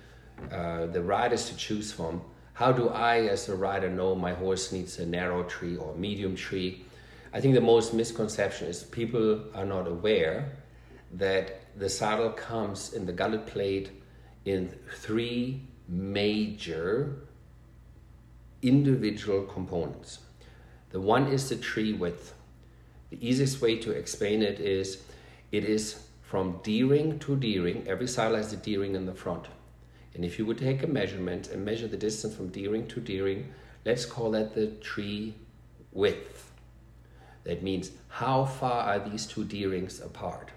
uh, 0.53 0.87
the 0.87 1.03
riders 1.03 1.49
to 1.49 1.57
choose 1.57 1.91
from. 1.91 2.21
How 2.53 2.73
do 2.73 2.91
I, 2.91 3.21
as 3.27 3.49
a 3.49 3.57
rider, 3.57 3.89
know 3.89 4.15
my 4.15 4.35
horse 4.35 4.73
needs 4.73 4.99
a 4.99 5.07
narrow 5.07 5.43
tree 5.45 5.77
or 5.77 5.95
medium 5.95 6.37
tree? 6.37 6.85
I 7.33 7.41
think 7.41 7.55
the 7.55 7.61
most 7.61 7.95
misconception 7.95 8.69
is 8.69 8.83
people 8.83 9.41
are 9.55 9.65
not 9.65 9.87
aware 9.87 10.53
that 11.15 11.61
the 11.79 11.89
saddle 11.89 12.31
comes 12.31 12.93
in 12.93 13.07
the 13.07 13.13
gullet 13.13 13.47
plate 13.47 13.91
in 14.47 14.73
three 14.95 15.61
major 15.89 17.17
individual 18.63 19.43
components. 19.43 20.21
The 20.91 21.01
one 21.01 21.27
is 21.27 21.49
the 21.49 21.57
tree 21.57 21.93
width. 21.93 22.33
The 23.11 23.19
easiest 23.21 23.61
way 23.61 23.77
to 23.79 23.91
explain 23.91 24.43
it 24.43 24.59
is 24.61 25.03
it 25.53 25.65
is 25.65 26.07
from 26.23 26.61
D-ring 26.63 27.19
to 27.21 27.37
D-ring. 27.37 27.85
Every 27.87 28.07
saddle 28.07 28.37
has 28.37 28.53
a 28.53 28.57
D-ring 28.57 28.95
in 28.95 29.05
the 29.05 29.15
front. 29.15 29.47
And 30.15 30.25
if 30.25 30.39
you 30.39 30.47
would 30.47 30.59
take 30.59 30.83
a 30.83 30.87
measurement 30.87 31.49
and 31.49 31.65
measure 31.65 31.87
the 31.87 31.97
distance 31.97 32.35
from 32.35 32.49
D-ring 32.49 32.87
to 32.89 33.01
D-ring, 33.01 33.53
let's 33.85 34.07
call 34.07 34.31
that 34.31 34.55
the 34.55 34.69
tree 34.69 35.35
width. 35.93 36.51
That 37.45 37.63
means 37.63 37.91
how 38.09 38.45
far 38.45 38.83
are 38.83 38.99
these 38.99 39.27
two 39.27 39.45
D-rings 39.45 40.01
apart? 40.01 40.51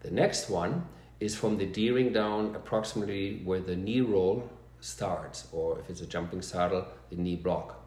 The 0.00 0.10
next 0.10 0.50
one 0.50 0.86
is 1.24 1.34
from 1.34 1.56
the 1.56 1.64
D-ring 1.64 2.12
down 2.12 2.54
approximately 2.54 3.40
where 3.44 3.60
the 3.60 3.74
knee 3.74 4.02
roll 4.02 4.50
starts, 4.80 5.48
or 5.52 5.78
if 5.78 5.88
it's 5.88 6.02
a 6.02 6.06
jumping 6.06 6.42
saddle, 6.42 6.86
the 7.08 7.16
knee 7.16 7.34
block. 7.36 7.82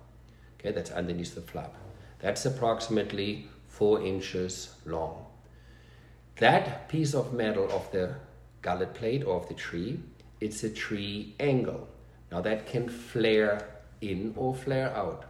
Okay, 0.59 0.71
that's 0.71 0.89
underneath 0.89 1.35
the 1.35 1.41
flap. 1.41 1.75
That's 2.17 2.43
approximately 2.47 3.47
four 3.67 4.01
inches 4.01 4.73
long. 4.85 5.27
That 6.37 6.89
piece 6.89 7.13
of 7.13 7.31
metal 7.31 7.71
of 7.71 7.91
the 7.91 8.15
gullet 8.63 8.95
plate 8.95 9.23
or 9.23 9.39
of 9.39 9.47
the 9.47 9.53
tree, 9.53 9.99
it's 10.41 10.63
a 10.63 10.69
tree 10.71 11.35
angle. 11.39 11.87
Now 12.31 12.41
that 12.41 12.65
can 12.65 12.89
flare 12.89 13.69
in 14.01 14.33
or 14.35 14.55
flare 14.55 14.89
out. 14.95 15.25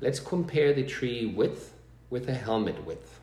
Let's 0.00 0.20
compare 0.20 0.72
the 0.72 0.84
tree 0.84 1.26
width 1.26 1.74
with 2.10 2.28
a 2.28 2.34
helmet 2.34 2.86
width. 2.86 3.18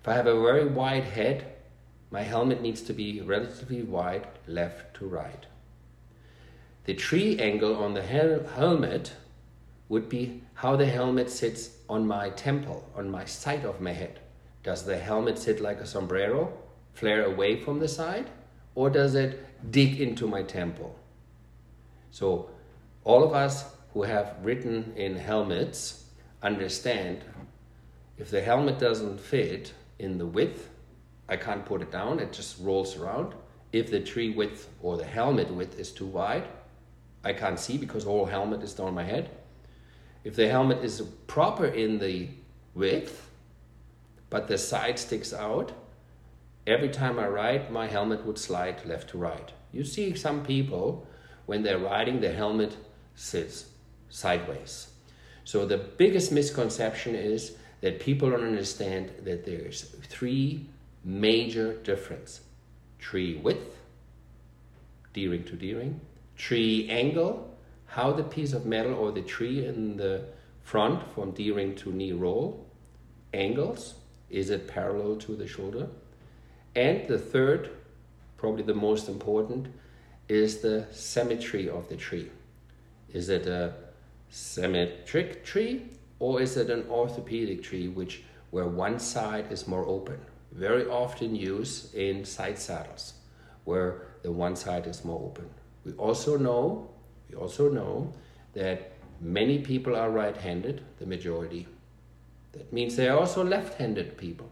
If 0.00 0.08
I 0.08 0.14
have 0.14 0.26
a 0.26 0.40
very 0.40 0.64
wide 0.66 1.04
head, 1.04 1.51
my 2.12 2.22
helmet 2.22 2.60
needs 2.60 2.82
to 2.82 2.92
be 2.92 3.22
relatively 3.22 3.82
wide 3.82 4.26
left 4.46 4.94
to 4.94 5.06
right. 5.06 5.46
The 6.84 6.92
tree 6.94 7.38
angle 7.38 7.74
on 7.74 7.94
the 7.94 8.02
hel 8.02 8.44
helmet 8.54 9.14
would 9.88 10.10
be 10.10 10.42
how 10.54 10.76
the 10.76 10.86
helmet 10.86 11.30
sits 11.30 11.70
on 11.88 12.06
my 12.06 12.28
temple, 12.30 12.86
on 12.94 13.10
my 13.10 13.24
side 13.24 13.64
of 13.64 13.80
my 13.80 13.92
head. 13.92 14.20
Does 14.62 14.84
the 14.84 14.98
helmet 14.98 15.38
sit 15.38 15.60
like 15.60 15.78
a 15.78 15.86
sombrero, 15.86 16.52
flare 16.92 17.24
away 17.24 17.56
from 17.58 17.78
the 17.78 17.88
side, 17.88 18.28
or 18.74 18.90
does 18.90 19.14
it 19.14 19.46
dig 19.72 19.98
into 19.98 20.26
my 20.26 20.42
temple? 20.42 20.94
So, 22.10 22.50
all 23.04 23.24
of 23.24 23.32
us 23.32 23.64
who 23.94 24.02
have 24.02 24.36
ridden 24.42 24.92
in 24.96 25.16
helmets 25.16 26.04
understand 26.42 27.24
if 28.18 28.30
the 28.30 28.42
helmet 28.42 28.78
doesn't 28.78 29.18
fit 29.18 29.72
in 29.98 30.18
the 30.18 30.26
width, 30.26 30.68
I 31.28 31.36
can't 31.36 31.64
put 31.64 31.82
it 31.82 31.90
down, 31.90 32.18
it 32.18 32.32
just 32.32 32.60
rolls 32.60 32.96
around. 32.96 33.34
If 33.72 33.90
the 33.90 34.00
tree 34.00 34.30
width 34.30 34.68
or 34.82 34.96
the 34.96 35.04
helmet 35.04 35.52
width 35.52 35.78
is 35.78 35.90
too 35.90 36.06
wide, 36.06 36.46
I 37.24 37.32
can't 37.32 37.58
see 37.58 37.78
because 37.78 38.04
the 38.04 38.10
whole 38.10 38.26
helmet 38.26 38.62
is 38.62 38.74
down 38.74 38.94
my 38.94 39.04
head. 39.04 39.30
If 40.24 40.36
the 40.36 40.48
helmet 40.48 40.84
is 40.84 41.00
proper 41.26 41.66
in 41.66 41.98
the 41.98 42.28
width, 42.74 43.28
but 44.30 44.48
the 44.48 44.58
side 44.58 44.98
sticks 44.98 45.32
out, 45.32 45.72
every 46.66 46.88
time 46.88 47.18
I 47.18 47.28
ride, 47.28 47.70
my 47.70 47.86
helmet 47.86 48.24
would 48.24 48.38
slide 48.38 48.84
left 48.86 49.10
to 49.10 49.18
right. 49.18 49.52
You 49.72 49.84
see 49.84 50.14
some 50.14 50.44
people, 50.44 51.06
when 51.46 51.62
they're 51.62 51.78
riding, 51.78 52.20
the 52.20 52.32
helmet 52.32 52.76
sits 53.14 53.66
sideways. 54.10 54.88
So 55.44 55.66
the 55.66 55.78
biggest 55.78 56.30
misconception 56.30 57.14
is 57.14 57.56
that 57.80 58.00
people 58.00 58.30
don't 58.30 58.44
understand 58.44 59.10
that 59.24 59.44
there's 59.44 59.82
three 60.08 60.68
major 61.04 61.74
difference. 61.74 62.40
Tree 62.98 63.36
width, 63.36 63.76
D-ring 65.12 65.44
to 65.44 65.56
D-ring, 65.56 66.00
tree 66.36 66.88
angle, 66.88 67.56
how 67.86 68.12
the 68.12 68.22
piece 68.22 68.52
of 68.52 68.64
metal 68.64 68.94
or 68.94 69.12
the 69.12 69.22
tree 69.22 69.66
in 69.66 69.96
the 69.96 70.24
front 70.62 71.02
from 71.12 71.32
D-ring 71.32 71.74
to 71.76 71.92
knee 71.92 72.12
roll, 72.12 72.66
angles, 73.34 73.94
is 74.30 74.50
it 74.50 74.66
parallel 74.66 75.16
to 75.16 75.36
the 75.36 75.46
shoulder? 75.46 75.88
And 76.74 77.06
the 77.06 77.18
third, 77.18 77.70
probably 78.38 78.62
the 78.62 78.74
most 78.74 79.08
important, 79.08 79.68
is 80.28 80.60
the 80.60 80.86
symmetry 80.90 81.68
of 81.68 81.88
the 81.88 81.96
tree. 81.96 82.30
Is 83.12 83.28
it 83.28 83.46
a 83.46 83.74
symmetric 84.30 85.44
tree 85.44 85.88
or 86.18 86.40
is 86.40 86.56
it 86.56 86.70
an 86.70 86.86
orthopedic 86.88 87.62
tree 87.62 87.88
which 87.88 88.22
where 88.50 88.66
one 88.66 88.98
side 88.98 89.52
is 89.52 89.68
more 89.68 89.84
open? 89.84 90.18
Very 90.52 90.86
often 90.86 91.34
used 91.34 91.94
in 91.94 92.24
side 92.24 92.58
saddles 92.58 93.14
where 93.64 94.02
the 94.22 94.30
one 94.30 94.54
side 94.54 94.86
is 94.86 95.04
more 95.04 95.20
open. 95.20 95.48
We 95.84 95.92
also 95.92 96.36
know, 96.36 96.90
we 97.28 97.36
also 97.36 97.70
know 97.70 98.12
that 98.52 98.92
many 99.20 99.58
people 99.58 99.96
are 99.96 100.10
right-handed, 100.10 100.82
the 100.98 101.06
majority. 101.06 101.66
That 102.52 102.72
means 102.72 102.96
they 102.96 103.08
are 103.08 103.18
also 103.18 103.42
left-handed 103.42 104.18
people, 104.18 104.50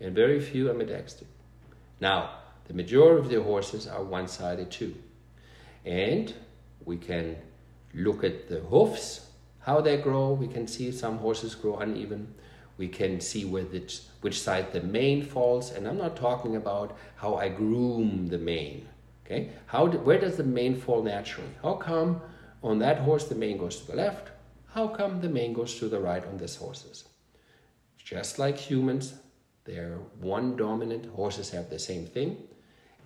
and 0.00 0.14
very 0.14 0.40
few 0.40 0.68
ambidextric. 0.68 1.26
Now, 2.00 2.30
the 2.66 2.74
majority 2.74 3.20
of 3.20 3.28
the 3.28 3.42
horses 3.42 3.86
are 3.86 4.02
one-sided 4.02 4.70
too. 4.70 4.94
And 5.84 6.32
we 6.84 6.96
can 6.96 7.36
look 7.94 8.24
at 8.24 8.48
the 8.48 8.60
hoofs, 8.60 9.26
how 9.60 9.80
they 9.80 9.96
grow. 9.96 10.32
We 10.32 10.48
can 10.48 10.66
see 10.66 10.92
some 10.92 11.18
horses 11.18 11.54
grow 11.54 11.76
uneven. 11.78 12.34
We 12.78 12.88
can 12.88 13.20
see 13.20 13.44
which, 13.44 14.00
which 14.22 14.40
side 14.40 14.72
the 14.72 14.80
mane 14.80 15.22
falls. 15.22 15.72
And 15.72 15.86
I'm 15.86 15.98
not 15.98 16.16
talking 16.16 16.56
about 16.56 16.96
how 17.16 17.34
I 17.34 17.48
groom 17.48 18.28
the 18.28 18.38
mane. 18.38 18.88
Okay, 19.26 19.50
how 19.66 19.88
do, 19.88 19.98
where 19.98 20.18
does 20.18 20.36
the 20.36 20.44
mane 20.44 20.80
fall 20.80 21.02
naturally? 21.02 21.50
How 21.62 21.74
come 21.74 22.22
on 22.62 22.78
that 22.78 23.00
horse 23.00 23.24
the 23.24 23.34
mane 23.34 23.58
goes 23.58 23.76
to 23.80 23.86
the 23.90 23.96
left? 23.96 24.30
How 24.72 24.88
come 24.88 25.20
the 25.20 25.28
mane 25.28 25.52
goes 25.52 25.74
to 25.80 25.88
the 25.88 26.00
right 26.00 26.24
on 26.24 26.38
this 26.38 26.56
horse's? 26.56 27.04
Just 27.98 28.38
like 28.38 28.56
humans, 28.56 29.14
they're 29.64 29.98
one 30.20 30.56
dominant, 30.56 31.06
horses 31.14 31.50
have 31.50 31.68
the 31.68 31.78
same 31.78 32.06
thing. 32.06 32.38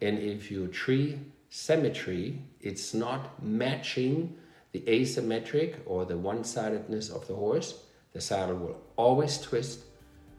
and 0.02 0.18
if 0.18 0.50
you 0.50 0.66
tree 0.66 1.18
symmetry, 1.48 2.40
it's 2.60 2.92
not 2.92 3.42
matching 3.42 4.36
the 4.72 4.80
asymmetric 4.80 5.76
or 5.86 6.04
the 6.04 6.16
one-sidedness 6.16 7.08
of 7.10 7.26
the 7.28 7.34
horse, 7.34 7.84
the 8.12 8.20
saddle 8.20 8.56
will 8.56 8.80
always 8.96 9.38
twist, 9.38 9.80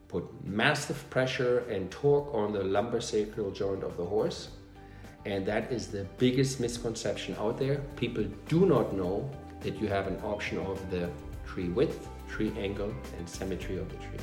put 0.08 0.24
massive 0.44 1.08
pressure 1.10 1.60
and 1.70 1.90
torque 1.90 2.32
on 2.32 2.52
the 2.52 2.62
lumbar 2.62 3.00
sacral 3.00 3.50
joint 3.50 3.82
of 3.82 3.96
the 3.96 4.04
horse. 4.04 4.48
And 5.26 5.44
that 5.46 5.72
is 5.72 5.88
the 5.88 6.04
biggest 6.18 6.60
misconception 6.60 7.34
out 7.38 7.58
there. 7.58 7.80
People 7.96 8.24
do 8.48 8.66
not 8.66 8.94
know 8.94 9.28
that 9.60 9.80
you 9.80 9.88
have 9.88 10.06
an 10.06 10.20
option 10.22 10.58
of 10.58 10.78
the 10.90 11.08
tree 11.46 11.68
width, 11.68 12.08
tree 12.28 12.52
angle, 12.58 12.94
and 13.18 13.28
symmetry 13.28 13.78
of 13.78 13.88
the 13.88 13.96
tree. 13.96 14.18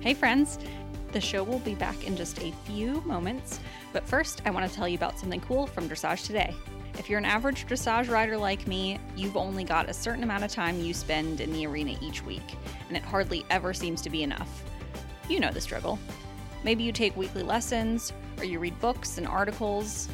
Hey, 0.00 0.14
friends. 0.14 0.58
The 1.12 1.20
show 1.20 1.42
will 1.42 1.60
be 1.60 1.74
back 1.74 2.06
in 2.06 2.16
just 2.16 2.42
a 2.42 2.52
few 2.64 3.00
moments, 3.02 3.60
but 3.92 4.06
first, 4.06 4.42
I 4.44 4.50
want 4.50 4.68
to 4.70 4.76
tell 4.76 4.86
you 4.86 4.96
about 4.96 5.18
something 5.18 5.40
cool 5.40 5.66
from 5.66 5.88
Dressage 5.88 6.26
Today. 6.26 6.54
If 6.98 7.10
you're 7.10 7.18
an 7.18 7.26
average 7.26 7.66
dressage 7.66 8.10
rider 8.10 8.38
like 8.38 8.66
me, 8.66 8.98
you've 9.16 9.36
only 9.36 9.64
got 9.64 9.88
a 9.88 9.94
certain 9.94 10.22
amount 10.22 10.44
of 10.44 10.50
time 10.50 10.80
you 10.80 10.94
spend 10.94 11.40
in 11.40 11.52
the 11.52 11.66
arena 11.66 11.94
each 12.00 12.24
week, 12.24 12.56
and 12.88 12.96
it 12.96 13.02
hardly 13.02 13.44
ever 13.50 13.74
seems 13.74 14.00
to 14.02 14.10
be 14.10 14.22
enough. 14.22 14.64
You 15.28 15.38
know 15.38 15.50
the 15.50 15.60
struggle. 15.60 15.98
Maybe 16.64 16.82
you 16.82 16.92
take 16.92 17.16
weekly 17.16 17.42
lessons, 17.42 18.12
or 18.38 18.44
you 18.44 18.58
read 18.58 18.80
books 18.80 19.18
and 19.18 19.26
articles. 19.26 20.08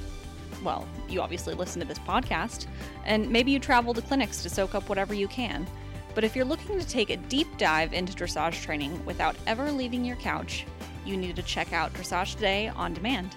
Well, 0.64 0.86
you 1.08 1.20
obviously 1.20 1.54
listen 1.54 1.80
to 1.80 1.86
this 1.86 2.00
podcast, 2.00 2.66
and 3.04 3.30
maybe 3.30 3.52
you 3.52 3.60
travel 3.60 3.94
to 3.94 4.02
clinics 4.02 4.42
to 4.42 4.50
soak 4.50 4.74
up 4.74 4.88
whatever 4.88 5.14
you 5.14 5.28
can. 5.28 5.66
But 6.14 6.24
if 6.24 6.34
you're 6.34 6.44
looking 6.44 6.78
to 6.78 6.86
take 6.86 7.10
a 7.10 7.16
deep 7.16 7.56
dive 7.58 7.92
into 7.92 8.12
dressage 8.12 8.60
training 8.60 9.02
without 9.06 9.36
ever 9.46 9.70
leaving 9.70 10.04
your 10.04 10.16
couch, 10.16 10.66
you 11.06 11.16
need 11.16 11.36
to 11.36 11.42
check 11.42 11.72
out 11.72 11.92
Dressage 11.94 12.34
Today 12.34 12.68
on 12.68 12.92
demand. 12.92 13.34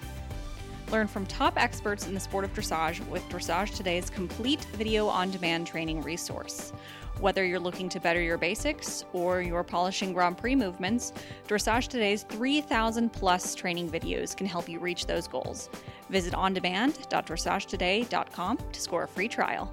Learn 0.92 1.08
from 1.08 1.26
top 1.26 1.60
experts 1.60 2.06
in 2.06 2.14
the 2.14 2.20
sport 2.20 2.44
of 2.44 2.54
dressage 2.54 3.04
with 3.08 3.28
Dressage 3.28 3.74
Today's 3.74 4.08
complete 4.08 4.64
video 4.76 5.08
on 5.08 5.32
demand 5.32 5.66
training 5.66 6.00
resource. 6.02 6.72
Whether 7.18 7.44
you're 7.44 7.58
looking 7.58 7.88
to 7.88 7.98
better 7.98 8.20
your 8.20 8.38
basics 8.38 9.04
or 9.12 9.42
you're 9.42 9.64
polishing 9.64 10.12
Grand 10.12 10.38
Prix 10.38 10.54
movements, 10.54 11.12
Dressage 11.48 11.88
Today's 11.88 12.22
3,000 12.24 13.12
plus 13.12 13.56
training 13.56 13.90
videos 13.90 14.36
can 14.36 14.46
help 14.46 14.68
you 14.68 14.78
reach 14.78 15.06
those 15.06 15.26
goals. 15.26 15.70
Visit 16.08 16.34
ondemand.dressagetoday.com 16.34 18.58
to 18.70 18.80
score 18.80 19.02
a 19.02 19.08
free 19.08 19.28
trial. 19.28 19.66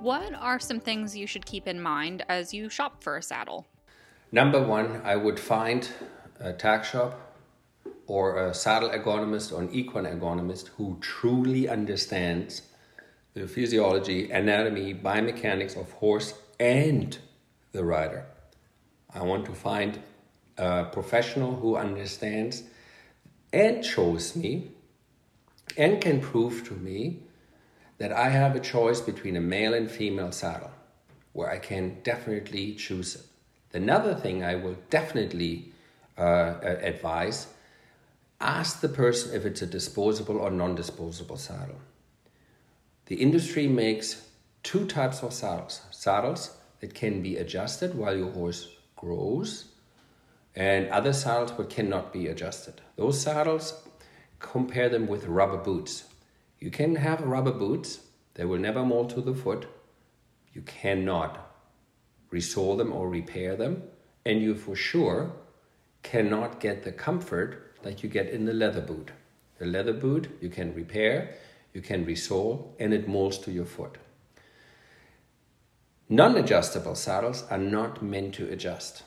What 0.00 0.34
are 0.34 0.58
some 0.58 0.80
things 0.80 1.16
you 1.16 1.28
should 1.28 1.46
keep 1.46 1.68
in 1.68 1.80
mind 1.80 2.24
as 2.28 2.52
you 2.52 2.68
shop 2.68 3.00
for 3.00 3.16
a 3.16 3.22
saddle? 3.22 3.68
Number 4.32 4.60
one, 4.60 5.02
I 5.04 5.14
would 5.14 5.38
find 5.38 5.88
a 6.40 6.52
tack 6.52 6.84
shop 6.84 7.36
or 8.06 8.46
a 8.46 8.54
saddle 8.54 8.88
ergonomist 8.88 9.52
or 9.52 9.60
an 9.60 9.72
equine 9.72 10.04
ergonomist 10.04 10.68
who 10.76 10.96
truly 11.00 11.68
understands 11.68 12.62
the 13.34 13.46
physiology, 13.46 14.30
anatomy, 14.30 14.94
biomechanics 14.94 15.78
of 15.78 15.92
horse 15.92 16.34
and 16.58 17.18
the 17.72 17.84
rider. 17.84 18.26
I 19.14 19.22
want 19.22 19.44
to 19.46 19.52
find 19.52 20.00
a 20.58 20.84
professional 20.84 21.54
who 21.54 21.76
understands 21.76 22.64
and 23.52 23.84
shows 23.84 24.34
me 24.34 24.72
and 25.76 26.00
can 26.00 26.20
prove 26.20 26.66
to 26.68 26.74
me 26.74 27.22
that 27.98 28.12
I 28.12 28.30
have 28.30 28.56
a 28.56 28.60
choice 28.60 29.00
between 29.00 29.36
a 29.36 29.40
male 29.40 29.74
and 29.74 29.90
female 29.90 30.32
saddle 30.32 30.70
where 31.32 31.50
I 31.50 31.58
can 31.58 32.00
definitely 32.02 32.74
choose 32.74 33.14
it. 33.14 33.22
Another 33.76 34.14
thing 34.14 34.42
I 34.42 34.56
will 34.56 34.76
definitely 34.88 35.72
uh, 36.20 36.76
advise 36.82 37.46
ask 38.40 38.80
the 38.80 38.88
person 38.88 39.34
if 39.34 39.44
it's 39.44 39.62
a 39.62 39.66
disposable 39.66 40.38
or 40.38 40.50
non 40.50 40.74
disposable 40.74 41.36
saddle. 41.36 41.80
The 43.06 43.16
industry 43.16 43.66
makes 43.66 44.26
two 44.62 44.86
types 44.86 45.22
of 45.22 45.32
saddles 45.32 45.82
saddles 45.90 46.56
that 46.80 46.94
can 46.94 47.22
be 47.22 47.36
adjusted 47.36 47.94
while 47.94 48.16
your 48.16 48.30
horse 48.30 48.68
grows, 48.96 49.66
and 50.54 50.88
other 50.88 51.12
saddles 51.12 51.52
that 51.56 51.70
cannot 51.70 52.12
be 52.12 52.26
adjusted. 52.28 52.80
Those 52.96 53.20
saddles, 53.20 53.82
compare 54.38 54.88
them 54.88 55.06
with 55.06 55.26
rubber 55.26 55.58
boots. 55.58 56.04
You 56.58 56.70
can 56.70 56.96
have 56.96 57.20
rubber 57.20 57.52
boots, 57.52 58.00
they 58.34 58.44
will 58.44 58.58
never 58.58 58.84
mold 58.84 59.10
to 59.10 59.20
the 59.20 59.34
foot. 59.34 59.66
You 60.52 60.62
cannot 60.62 61.54
resole 62.32 62.78
them 62.78 62.92
or 62.92 63.08
repair 63.08 63.56
them, 63.56 63.82
and 64.24 64.40
you 64.40 64.54
for 64.54 64.74
sure 64.74 65.32
cannot 66.02 66.60
get 66.60 66.82
the 66.84 66.92
comfort 66.92 67.76
that 67.82 68.02
you 68.02 68.08
get 68.08 68.28
in 68.28 68.44
the 68.44 68.52
leather 68.52 68.80
boot. 68.80 69.10
The 69.58 69.66
leather 69.66 69.92
boot 69.92 70.28
you 70.40 70.48
can 70.48 70.74
repair, 70.74 71.34
you 71.74 71.80
can 71.80 72.06
resole, 72.06 72.68
and 72.78 72.92
it 72.92 73.08
molds 73.08 73.38
to 73.38 73.52
your 73.52 73.66
foot. 73.66 73.98
Non 76.08 76.36
adjustable 76.36 76.94
saddles 76.94 77.44
are 77.50 77.58
not 77.58 78.02
meant 78.02 78.34
to 78.34 78.50
adjust. 78.50 79.04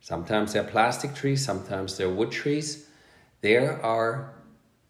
Sometimes 0.00 0.52
they're 0.52 0.64
plastic 0.64 1.14
trees, 1.14 1.44
sometimes 1.44 1.96
they're 1.96 2.10
wood 2.10 2.30
trees. 2.30 2.86
There 3.40 3.82
are 3.82 4.34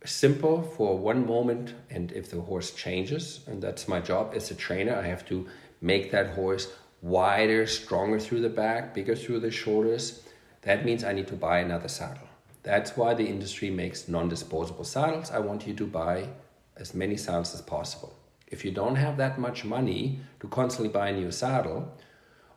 simple 0.05 0.63
for 0.63 0.97
one 0.97 1.27
moment 1.27 1.75
and 1.91 2.11
if 2.13 2.31
the 2.31 2.41
horse 2.41 2.71
changes 2.73 3.41
and 3.47 3.63
that's 3.63 3.87
my 3.87 4.01
job 4.01 4.33
as 4.35 4.51
a 4.51 4.55
trainer 4.55 4.95
i 4.97 5.07
have 5.07 5.27
to 5.27 5.47
make 5.83 6.11
that 6.11 6.31
horse 6.31 6.73
wider 7.03 7.67
stronger 7.67 8.19
through 8.19 8.41
the 8.41 8.49
back 8.49 8.95
bigger 8.95 9.15
through 9.15 9.39
the 9.39 9.51
shoulders 9.51 10.23
that 10.63 10.85
means 10.85 11.05
i 11.05 11.13
need 11.13 11.29
to 11.29 11.35
buy 11.35 11.59
another 11.59 11.89
saddle. 11.89 12.29
That's 12.63 12.97
why 12.97 13.15
the 13.15 13.27
industry 13.27 13.71
makes 13.71 14.09
non-disposable 14.09 14.85
saddles. 14.85 15.31
I 15.31 15.39
want 15.39 15.67
you 15.67 15.75
to 15.75 15.87
buy 15.87 16.29
as 16.77 16.95
many 16.95 17.17
saddles 17.17 17.55
as 17.55 17.63
possible. 17.63 18.15
If 18.49 18.65
you 18.65 18.71
don't 18.71 18.97
have 18.97 19.17
that 19.17 19.39
much 19.39 19.65
money 19.65 20.21
to 20.41 20.49
constantly 20.49 20.93
buy 20.93 21.09
a 21.09 21.17
new 21.17 21.31
saddle 21.31 21.97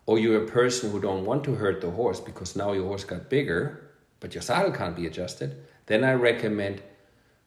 or 0.05 0.19
you're 0.19 0.43
a 0.43 0.47
person 0.47 0.91
who 0.91 0.99
don't 0.99 1.25
want 1.25 1.43
to 1.45 1.55
hurt 1.55 1.79
the 1.79 1.91
horse 1.91 2.19
because 2.19 2.55
now 2.55 2.73
your 2.73 2.87
horse 2.87 3.05
got 3.05 3.29
bigger 3.29 3.89
but 4.19 4.33
your 4.33 4.41
saddle 4.41 4.71
can't 4.71 4.95
be 4.95 5.05
adjusted 5.05 5.55
then 5.85 6.03
i 6.03 6.13
recommend 6.13 6.81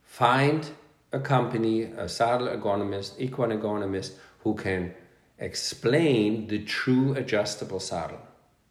find 0.07 0.71
a 1.12 1.21
company, 1.21 1.83
a 1.83 2.09
saddle 2.09 2.49
ergonomist, 2.49 3.14
equine 3.19 3.51
ergonomist 3.51 4.12
who 4.40 4.55
can 4.55 4.95
explain 5.38 6.47
the 6.47 6.64
true 6.64 7.14
adjustable 7.14 7.81
saddle. 7.81 8.21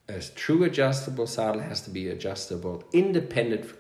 A 0.07 0.19
true 0.19 0.63
adjustable 0.63 1.25
saddle 1.25 1.61
has 1.61 1.81
to 1.81 1.89
be 1.89 2.09
adjustable 2.09 2.83
independent 2.93 3.73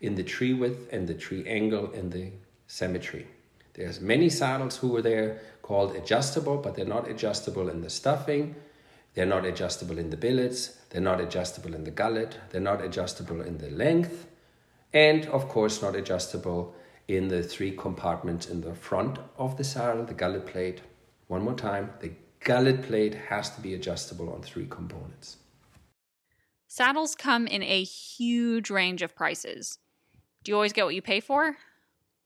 in 0.00 0.14
the 0.14 0.22
tree 0.22 0.52
width 0.52 0.88
and 0.92 1.08
the 1.08 1.14
tree 1.14 1.44
angle 1.46 1.92
and 1.92 2.12
the 2.12 2.30
symmetry. 2.68 3.26
There's 3.74 4.00
many 4.00 4.28
saddles 4.28 4.76
who 4.76 4.94
are 4.96 5.02
there 5.02 5.40
called 5.62 5.96
adjustable, 5.96 6.58
but 6.58 6.76
they're 6.76 6.84
not 6.84 7.08
adjustable 7.08 7.68
in 7.68 7.80
the 7.80 7.90
stuffing, 7.90 8.54
they're 9.14 9.26
not 9.26 9.44
adjustable 9.44 9.98
in 9.98 10.10
the 10.10 10.16
billets, 10.16 10.78
they're 10.90 11.00
not 11.00 11.20
adjustable 11.20 11.74
in 11.74 11.84
the 11.84 11.90
gullet, 11.90 12.38
they're 12.50 12.60
not 12.60 12.84
adjustable 12.84 13.40
in 13.40 13.58
the 13.58 13.70
length, 13.70 14.26
and 14.92 15.26
of 15.26 15.48
course 15.48 15.82
not 15.82 15.96
adjustable 15.96 16.74
in 17.08 17.28
the 17.28 17.42
three 17.42 17.72
compartments 17.72 18.46
in 18.46 18.60
the 18.60 18.74
front 18.74 19.18
of 19.36 19.56
the 19.56 19.64
saddle, 19.64 20.04
the 20.04 20.14
gullet 20.14 20.46
plate. 20.46 20.80
One 21.26 21.42
more 21.42 21.54
time, 21.54 21.90
the 22.00 22.12
gullet 22.40 22.82
plate 22.82 23.14
has 23.14 23.50
to 23.56 23.60
be 23.60 23.74
adjustable 23.74 24.32
on 24.32 24.42
three 24.42 24.66
components. 24.68 25.38
Saddles 26.74 27.14
come 27.14 27.46
in 27.46 27.62
a 27.62 27.84
huge 27.84 28.70
range 28.70 29.02
of 29.02 29.14
prices. 29.14 29.78
Do 30.42 30.50
you 30.50 30.56
always 30.56 30.72
get 30.72 30.86
what 30.86 30.94
you 30.94 31.02
pay 31.02 31.20
for? 31.20 31.58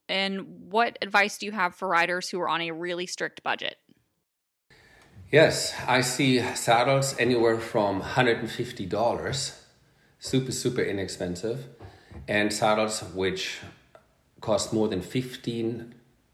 And 0.09 0.70
what 0.70 0.98
advice 1.02 1.37
do 1.38 1.46
you 1.46 1.50
have 1.50 1.74
for 1.74 1.88
riders 1.88 2.28
who 2.28 2.40
are 2.40 2.48
on 2.48 2.61
a 2.61 2.70
really 2.70 3.06
strict 3.06 3.42
budget? 3.42 3.78
Yes, 5.32 5.74
I 5.88 6.00
see 6.00 6.38
saddles 6.54 7.16
anywhere 7.18 7.59
from 7.59 8.00
$150, 8.00 9.59
super, 10.20 10.52
super 10.52 10.82
inexpensive, 10.82 11.66
and 12.28 12.52
saddles 12.52 13.02
which 13.14 13.59
cost 14.40 14.72
more 14.72 14.87
than 14.87 15.02
15, 15.02 15.92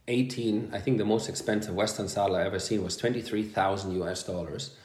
18. 0.08 0.70
I 0.70 0.78
think 0.80 0.98
the 0.98 1.06
most 1.06 1.30
expensive 1.30 1.74
Western 1.74 2.08
saddle 2.08 2.36
I 2.36 2.42
ever 2.42 2.58
seen 2.58 2.84
was 2.84 2.94
23,000 2.98 4.02
US 4.02 4.22
dollars. 4.22 4.76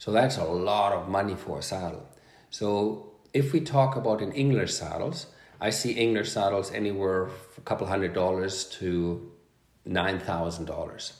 So 0.00 0.10
that's 0.10 0.36
a 0.36 0.44
lot 0.44 0.92
of 0.92 1.08
money 1.08 1.36
for 1.36 1.60
a 1.60 1.62
saddle. 1.62 2.08
So 2.52 3.12
if 3.32 3.54
we 3.54 3.60
talk 3.62 3.96
about 3.96 4.20
in 4.20 4.30
English 4.32 4.74
saddles, 4.74 5.26
I 5.58 5.70
see 5.70 5.92
English 5.92 6.30
saddles 6.30 6.70
anywhere 6.70 7.30
a 7.56 7.60
couple 7.62 7.86
hundred 7.86 8.12
dollars 8.12 8.66
to 8.80 9.32
$9,000. 9.88 11.12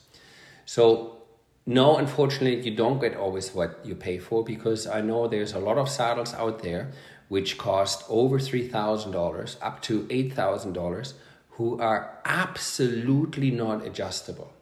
So 0.66 1.22
no, 1.64 1.96
unfortunately, 1.96 2.60
you 2.68 2.76
don't 2.76 3.00
get 3.00 3.16
always 3.16 3.54
what 3.54 3.80
you 3.82 3.94
pay 3.94 4.18
for 4.18 4.44
because 4.44 4.86
I 4.86 5.00
know 5.00 5.26
there's 5.26 5.54
a 5.54 5.58
lot 5.58 5.78
of 5.78 5.88
saddles 5.88 6.34
out 6.34 6.62
there 6.62 6.92
which 7.28 7.56
cost 7.56 8.04
over 8.10 8.38
$3,000 8.38 9.56
up 9.62 9.80
to 9.82 10.02
$8,000 10.02 11.12
who 11.52 11.80
are 11.80 12.18
absolutely 12.26 13.50
not 13.50 13.86
adjustable. 13.86 14.52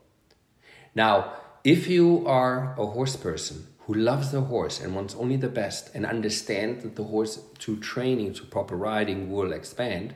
Now, 0.95 1.33
if 1.65 1.89
you 1.89 2.25
are 2.29 2.75
a 2.79 2.87
horse 2.87 3.17
person 3.17 3.67
who 3.91 3.97
loves 3.97 4.31
the 4.31 4.43
horse 4.43 4.81
and 4.81 4.95
wants 4.95 5.17
only 5.17 5.35
the 5.35 5.49
best 5.49 5.91
and 5.95 6.07
understands 6.07 6.85
that 6.85 6.95
the 6.95 7.03
horse 7.03 7.41
through 7.59 7.81
training, 7.81 8.33
through 8.33 8.47
proper 8.47 8.77
riding, 8.77 9.33
will 9.33 9.53
expand, 9.53 10.15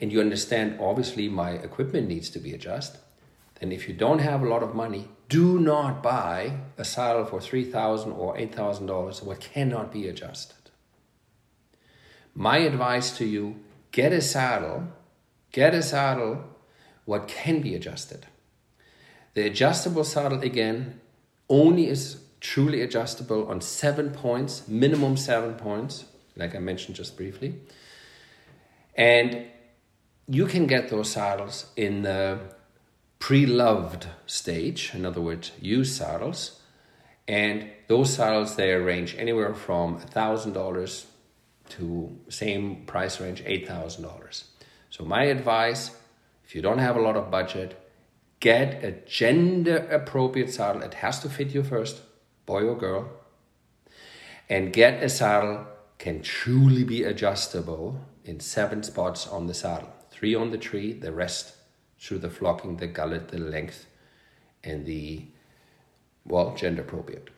and 0.00 0.10
you 0.10 0.20
understand 0.20 0.76
obviously 0.80 1.28
my 1.28 1.52
equipment 1.52 2.08
needs 2.08 2.28
to 2.28 2.40
be 2.40 2.52
adjusted, 2.52 2.98
then 3.60 3.70
if 3.70 3.86
you 3.86 3.94
don't 3.94 4.18
have 4.18 4.42
a 4.42 4.48
lot 4.48 4.60
of 4.60 4.74
money, 4.74 5.08
do 5.28 5.60
not 5.60 6.02
buy 6.02 6.58
a 6.76 6.84
saddle 6.84 7.24
for 7.24 7.38
$3,000 7.38 8.18
or 8.18 8.36
$8,000 8.36 9.22
what 9.22 9.38
cannot 9.38 9.92
be 9.92 10.08
adjusted. 10.08 10.72
My 12.34 12.56
advice 12.58 13.16
to 13.18 13.24
you 13.24 13.60
get 13.92 14.12
a 14.12 14.20
saddle, 14.20 14.88
get 15.52 15.74
a 15.74 15.82
saddle 15.82 16.42
what 17.04 17.28
can 17.28 17.60
be 17.60 17.76
adjusted. 17.76 18.26
The 19.34 19.46
adjustable 19.46 20.02
saddle 20.02 20.40
again 20.40 21.00
only 21.48 21.86
is 21.86 22.18
truly 22.42 22.82
adjustable 22.82 23.46
on 23.48 23.60
seven 23.60 24.10
points, 24.10 24.66
minimum 24.66 25.16
seven 25.16 25.54
points, 25.54 26.04
like 26.36 26.56
I 26.56 26.58
mentioned 26.58 26.96
just 26.96 27.16
briefly. 27.16 27.54
And 28.96 29.46
you 30.26 30.46
can 30.46 30.66
get 30.66 30.90
those 30.90 31.10
saddles 31.10 31.66
in 31.76 32.02
the 32.02 32.40
pre-loved 33.20 34.08
stage, 34.26 34.90
in 34.92 35.06
other 35.06 35.20
words, 35.20 35.52
used 35.60 35.94
saddles. 35.94 36.60
And 37.28 37.70
those 37.86 38.12
saddles 38.12 38.56
they 38.56 38.74
range 38.74 39.14
anywhere 39.16 39.54
from 39.54 39.98
thousand 39.98 40.54
dollars 40.54 41.06
to 41.70 42.18
same 42.28 42.84
price 42.86 43.20
range 43.20 43.40
eight 43.46 43.68
thousand 43.68 44.02
dollars. 44.02 44.46
So 44.90 45.04
my 45.04 45.24
advice, 45.24 45.96
if 46.44 46.56
you 46.56 46.60
don't 46.60 46.78
have 46.78 46.96
a 46.96 47.00
lot 47.00 47.16
of 47.16 47.30
budget, 47.30 47.78
get 48.40 48.82
a 48.82 48.90
gender 49.06 49.76
appropriate 49.92 50.50
saddle. 50.50 50.82
It 50.82 50.94
has 50.94 51.20
to 51.20 51.28
fit 51.28 51.54
you 51.54 51.62
first, 51.62 52.02
boy 52.46 52.62
or 52.62 52.76
girl. 52.76 53.10
And 54.48 54.72
get 54.72 55.02
a 55.02 55.08
saddle 55.08 55.66
can 55.98 56.22
truly 56.22 56.84
be 56.84 57.04
adjustable 57.04 58.00
in 58.24 58.40
seven 58.40 58.82
spots 58.82 59.26
on 59.26 59.46
the 59.46 59.54
saddle 59.54 59.92
three 60.22 60.34
on 60.36 60.50
the 60.50 60.58
tree, 60.58 60.92
the 60.92 61.10
rest 61.10 61.56
through 61.98 62.18
the 62.18 62.30
flocking, 62.30 62.76
the 62.76 62.86
gullet, 62.86 63.28
the 63.28 63.38
length, 63.38 63.86
and 64.62 64.86
the, 64.86 65.26
well, 66.24 66.54
gender 66.54 66.82
appropriate. 66.82 67.28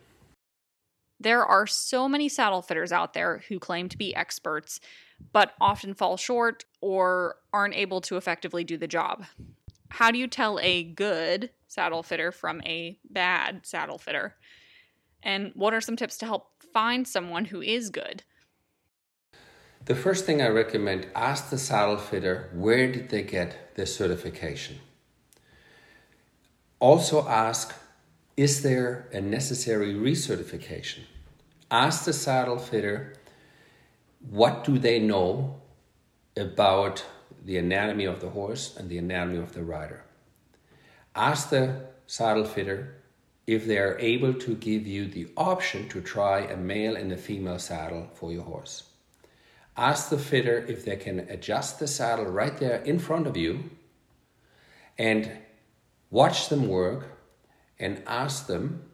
There 1.19 1.47
are 1.47 1.67
so 1.67 2.09
many 2.09 2.29
saddle 2.29 2.61
fitters 2.61 2.93
out 2.93 3.15
there 3.15 3.43
who 3.49 3.59
claim 3.59 3.89
to 3.89 3.97
be 3.97 4.15
experts, 4.15 4.81
but 5.33 5.53
often 5.61 5.95
fall 5.95 6.19
short 6.19 6.67
or 6.83 7.37
aren't 7.55 7.75
able 7.75 8.03
to 8.03 8.19
effectively 8.19 8.65
do 8.65 8.77
the 8.77 8.87
job. 8.89 9.25
How 9.89 10.11
do 10.11 10.19
you 10.19 10.27
tell 10.27 10.59
a 10.61 10.83
good 10.83 11.51
saddle 11.69 12.03
fitter 12.03 12.33
from 12.33 12.61
a 12.67 12.99
bad 13.09 13.65
saddle 13.65 13.97
fitter? 13.97 14.35
And 15.25 15.51
what 15.55 15.75
are 15.75 15.81
some 15.81 15.97
tips 15.97 16.19
to 16.19 16.27
help 16.27 16.63
find 16.73 17.09
someone 17.09 17.47
who 17.47 17.63
is 17.63 17.91
good? 17.91 18.23
The 19.87 19.95
first 19.95 20.25
thing 20.25 20.41
I 20.41 20.49
recommend 20.49 21.09
ask 21.15 21.51
the 21.51 21.59
saddle 21.59 21.97
fitter 21.97 22.51
where 22.53 22.91
did 22.93 23.09
they 23.09 23.23
get 23.23 23.75
their 23.75 23.87
certification. 23.87 24.79
Also 26.79 27.27
ask 27.27 27.75
is 28.37 28.63
there 28.63 29.09
a 29.13 29.21
necessary 29.21 29.95
recertification? 29.95 31.05
Ask 31.71 32.05
the 32.05 32.13
saddle 32.13 32.59
fitter 32.59 33.15
what 34.31 34.65
do 34.65 34.79
they 34.79 34.99
know 34.99 35.61
about 36.37 37.05
the 37.45 37.59
anatomy 37.59 38.07
of 38.07 38.21
the 38.21 38.31
horse 38.31 38.77
and 38.77 38.89
the 38.89 38.99
anatomy 38.99 39.39
of 39.39 39.53
the 39.53 39.63
rider. 39.63 40.03
Ask 41.15 41.51
the 41.51 41.87
saddle 42.07 42.45
fitter 42.45 43.04
if 43.47 43.67
they 43.67 43.79
are 43.79 43.99
able 43.99 44.33
to 44.33 44.55
give 44.57 44.87
you 44.87 45.07
the 45.07 45.29
option 45.37 45.89
to 45.89 46.01
try 46.01 46.41
a 46.41 46.57
male 46.57 46.97
and 46.97 47.13
a 47.13 47.17
female 47.17 47.59
saddle 47.59 48.09
for 48.15 48.33
your 48.33 48.45
horse. 48.45 48.85
Ask 49.77 50.09
the 50.09 50.19
fitter 50.19 50.65
if 50.69 50.85
they 50.85 50.97
can 50.97 51.21
adjust 51.21 51.79
the 51.79 51.87
saddle 51.87 52.27
right 52.27 52.57
there 52.57 52.81
in 52.83 52.99
front 52.99 53.27
of 53.27 53.37
you 53.37 53.71
and 54.97 55.31
watch 56.11 56.49
them 56.49 56.69
work 56.69 57.19
and 57.79 58.03
ask 58.07 58.47
them 58.47 58.85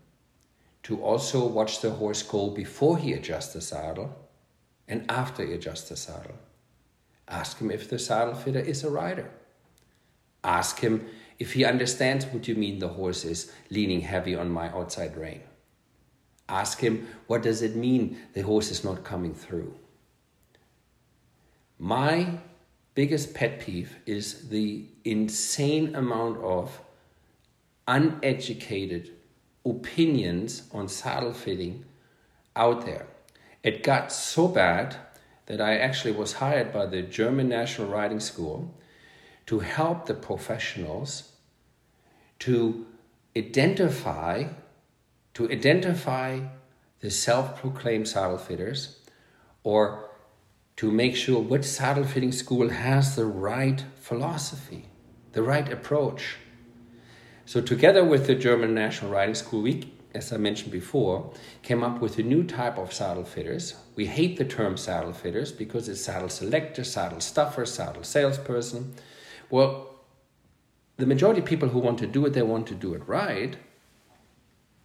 to 0.83 1.03
also 1.03 1.47
watch 1.47 1.81
the 1.81 1.91
horse 1.91 2.23
go 2.23 2.49
before 2.49 2.97
he 2.97 3.13
adjusts 3.13 3.53
the 3.53 3.61
saddle 3.61 4.17
and 4.89 5.05
after 5.11 5.45
he 5.47 5.53
adjusts 5.53 5.89
the 5.91 5.97
saddle. 5.97 6.39
Ask 7.29 7.59
him 7.59 7.71
if 7.71 7.89
the 7.89 7.99
saddle 7.99 8.35
fitter 8.35 8.59
is 8.59 8.83
a 8.83 8.91
rider. 8.91 9.31
Ask 10.43 10.81
him 10.81 11.07
if 11.41 11.55
he 11.55 11.65
understands 11.65 12.27
what 12.27 12.47
you 12.47 12.55
mean 12.55 12.79
the 12.79 12.89
horse 12.89 13.25
is 13.25 13.51
leaning 13.71 14.03
heavy 14.03 14.37
on 14.37 14.51
my 14.51 14.69
outside 14.69 15.17
rein. 15.17 15.41
Ask 16.49 16.81
him 16.81 17.09
what 17.27 17.43
does 17.43 17.63
it 17.63 17.75
mean 17.75 18.19
the 18.35 18.43
horse 18.43 18.71
is 18.71 18.85
not 18.85 19.05
coming 19.05 19.35
through. 19.35 19.75
My 21.79 22.39
biggest 22.95 23.33
pet 23.33 23.59
peeve 23.61 23.97
is 24.05 24.51
the 24.51 24.85
insane 25.05 25.95
amount 25.95 26.37
of 26.43 26.79
uneducated 27.89 29.11
opinions 29.65 30.65
on 30.73 30.89
saddle 30.89 31.33
fitting 31.33 31.85
out 32.55 32.85
there. 32.85 33.07
It 33.63 33.83
got 33.83 34.13
so 34.13 34.47
bad 34.47 34.97
that 35.47 35.61
I 35.61 35.79
actually 35.79 36.13
was 36.13 36.35
hired 36.35 36.71
by 36.71 36.85
the 36.87 37.01
German 37.01 37.49
National 37.49 37.89
Riding 37.89 38.21
School 38.21 38.75
to 39.47 39.61
help 39.61 40.07
the 40.07 40.15
professionals 40.15 41.30
to 42.41 42.87
identify 43.37 44.49
to 45.35 45.51
identify 45.51 46.41
the 47.01 47.11
self-proclaimed 47.11 48.09
saddle 48.09 48.39
fitters 48.39 48.99
or 49.63 50.11
to 50.77 50.91
make 50.91 51.15
sure 51.15 51.41
which 51.41 51.65
saddle 51.65 52.05
fitting 52.05 52.33
school 52.33 52.71
has 52.71 53.15
the 53.17 53.25
right 53.27 53.85
philosophy, 54.01 54.87
the 55.33 55.43
right 55.43 55.71
approach. 55.71 56.37
So, 57.45 57.61
together 57.61 58.05
with 58.05 58.27
the 58.27 58.35
German 58.35 58.75
National 58.75 59.11
Riding 59.11 59.35
School, 59.35 59.63
we, 59.63 59.93
as 60.15 60.33
I 60.33 60.37
mentioned 60.37 60.73
before, 60.73 61.33
came 61.63 61.83
up 61.83 62.01
with 62.01 62.19
a 62.19 62.23
new 62.23 62.45
type 62.45 62.79
of 62.79 62.93
saddle 62.93 63.25
fitters. 63.25 63.75
We 63.97 64.07
hate 64.07 64.37
the 64.39 64.45
term 64.45 64.77
saddle 64.77 65.13
fitters 65.13 65.53
because 65.53 65.89
it's 65.89 66.01
saddle 66.01 66.29
selector, 66.29 66.85
saddle 66.85 67.21
stuffer, 67.21 67.67
saddle 67.67 68.05
salesperson. 68.05 68.95
Well, 69.51 69.90
the 71.01 71.07
majority 71.07 71.41
of 71.41 71.47
people 71.47 71.69
who 71.71 71.81
want 71.81 71.99
to 71.99 72.07
do 72.07 72.25
it, 72.27 72.33
they 72.33 72.43
want 72.43 72.67
to 72.69 72.75
do 72.75 72.95
it 72.95 73.07
right. 73.09 73.57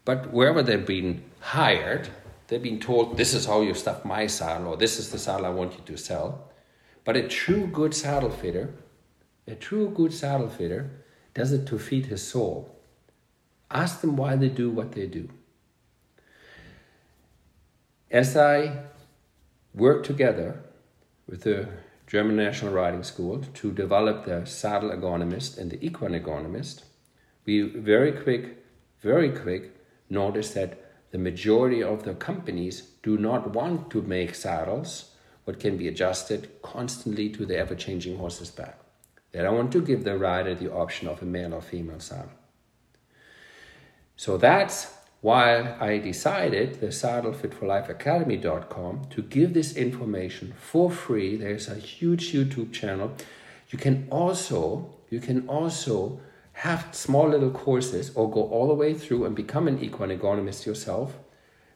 But 0.04 0.32
wherever 0.34 0.63
they've 0.63 0.86
been 0.86 1.23
hired, 1.39 2.10
They've 2.47 2.62
been 2.62 2.80
told, 2.80 3.17
this 3.17 3.34
is 3.34 3.45
how 3.45 3.62
you 3.62 3.73
stuff 3.73 4.06
my 4.06 4.28
saddle, 4.28 4.67
or 4.67 4.78
this 4.78 4.99
is 4.99 5.10
the 5.10 5.17
saddle 5.17 5.47
I 5.47 5.49
want 5.49 5.73
you 5.73 5.84
to 5.86 5.97
sell. 5.97 6.51
But 7.04 7.17
a 7.17 7.28
true 7.28 7.67
good 7.67 7.93
saddle 7.93 8.30
fitter, 8.30 8.73
a 9.47 9.56
true 9.56 9.89
good 9.89 10.13
saddle 10.13 10.49
fitter, 10.49 10.91
does 11.34 11.51
it 11.51 11.65
to 11.67 11.80
feed 11.80 12.08
his 12.08 12.25
soul. 12.25 12.80
Ask 13.71 14.01
them 14.01 14.15
why 14.15 14.36
they 14.36 14.49
do 14.49 14.69
what 14.69 14.91
they 14.91 15.08
do. 15.08 15.30
As 18.12 18.38
I 18.38 18.84
work 19.73 20.04
together 20.04 20.62
with 21.28 21.41
the 21.41 21.67
German 22.08 22.36
National 22.36 22.74
Riding 22.74 23.04
School 23.04 23.44
to 23.56 23.72
develop 23.72 24.26
the 24.26 24.46
saddle 24.46 24.91
ergonomist 24.91 25.58
and 25.58 25.72
the 25.72 25.84
equine 25.84 26.13
ergonomist, 26.13 26.84
we 27.46 27.62
very 27.62 28.12
quick, 28.12 28.63
very 29.02 29.32
quick 29.32 29.76
noticed 30.10 30.54
that 30.54 30.82
the 31.12 31.18
majority 31.18 31.82
of 31.82 32.04
the 32.04 32.13
companies 32.13 32.82
do 33.02 33.18
not 33.18 33.54
want 33.54 33.89
to 33.89 34.02
make 34.02 34.36
saddles 34.36 35.12
what 35.46 35.60
can 35.60 35.78
be 35.78 35.88
adjusted 35.88 36.50
constantly 36.62 37.30
to 37.30 37.46
the 37.46 37.58
ever 37.58 37.76
changing 37.76 38.18
horse's 38.18 38.52
back. 38.52 38.80
They 39.32 39.41
don't 39.41 39.56
want 39.56 39.72
to 39.74 39.82
give 39.82 40.04
the 40.04 40.18
rider 40.18 40.56
the 40.56 40.72
option 40.72 41.08
of 41.08 41.22
a 41.22 41.26
male 41.26 41.54
or 41.54 41.62
female 41.62 42.00
saddle. 42.00 42.32
So 44.15 44.38
that's 44.38 44.94
why 45.26 45.76
I 45.80 45.98
decided 45.98 46.82
the 46.82 46.92
saddlefitforlifeacademy.com 47.02 49.06
to 49.10 49.22
give 49.24 49.56
this 49.56 49.76
information 49.76 50.54
for 50.56 50.92
free. 50.92 51.36
There's 51.36 51.68
a 51.68 51.74
huge 51.74 52.32
YouTube 52.32 52.72
channel. 52.72 53.12
You 53.72 53.80
can 53.80 54.08
also 54.12 54.94
you 55.10 55.20
can 55.20 55.48
also 55.48 56.20
have 56.66 56.90
small 56.92 57.30
little 57.30 57.50
courses 57.50 58.12
or 58.14 58.30
go 58.30 58.44
all 58.44 58.68
the 58.68 58.76
way 58.76 58.94
through 58.94 59.26
and 59.26 59.36
become 59.36 59.68
an 59.68 59.84
equine 59.84 60.16
ergonomist 60.16 60.68
yourself. 60.68 61.18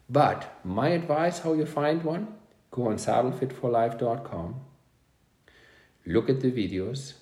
But 0.08 0.60
my 0.64 0.90
advice 0.90 1.40
how 1.40 1.54
you 1.54 1.66
find 1.66 2.04
one, 2.04 2.36
go 2.70 2.90
on 2.90 2.98
saddlefitforlife.com, 2.98 4.62
look 6.06 6.30
at 6.30 6.42
the 6.42 6.52
videos, 6.52 7.14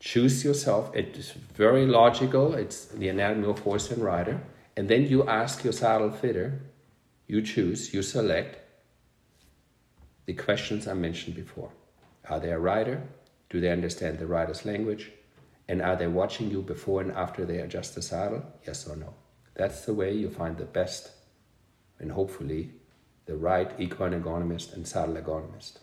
choose 0.00 0.46
yourself. 0.46 0.90
It's 0.94 1.32
very 1.32 1.84
logical. 1.84 2.54
It's 2.54 2.86
the 2.86 3.10
anatomy 3.10 3.48
of 3.48 3.58
horse 3.58 3.90
and 3.90 4.02
rider. 4.02 4.40
And 4.76 4.88
then 4.88 5.06
you 5.06 5.26
ask 5.26 5.64
your 5.64 5.72
saddle 5.72 6.10
fitter, 6.10 6.60
you 7.26 7.42
choose, 7.42 7.94
you 7.94 8.02
select 8.02 8.58
the 10.26 10.34
questions 10.34 10.86
I 10.86 10.94
mentioned 10.94 11.34
before. 11.34 11.70
Are 12.28 12.40
they 12.40 12.50
a 12.50 12.58
rider? 12.58 13.02
Do 13.48 13.60
they 13.60 13.70
understand 13.70 14.18
the 14.18 14.26
rider's 14.26 14.64
language? 14.64 15.12
And 15.68 15.80
are 15.80 15.96
they 15.96 16.06
watching 16.06 16.50
you 16.50 16.62
before 16.62 17.00
and 17.00 17.12
after 17.12 17.44
they 17.44 17.58
adjust 17.58 17.94
the 17.94 18.02
saddle? 18.02 18.42
Yes 18.66 18.86
or 18.86 18.96
no? 18.96 19.14
That's 19.54 19.86
the 19.86 19.94
way 19.94 20.12
you 20.12 20.28
find 20.28 20.56
the 20.58 20.64
best 20.64 21.10
and 21.98 22.12
hopefully 22.12 22.72
the 23.24 23.36
right 23.36 23.70
equine 23.78 24.12
ergonomist 24.12 24.74
and 24.74 24.86
saddle 24.86 25.14
ergonomist. 25.16 25.78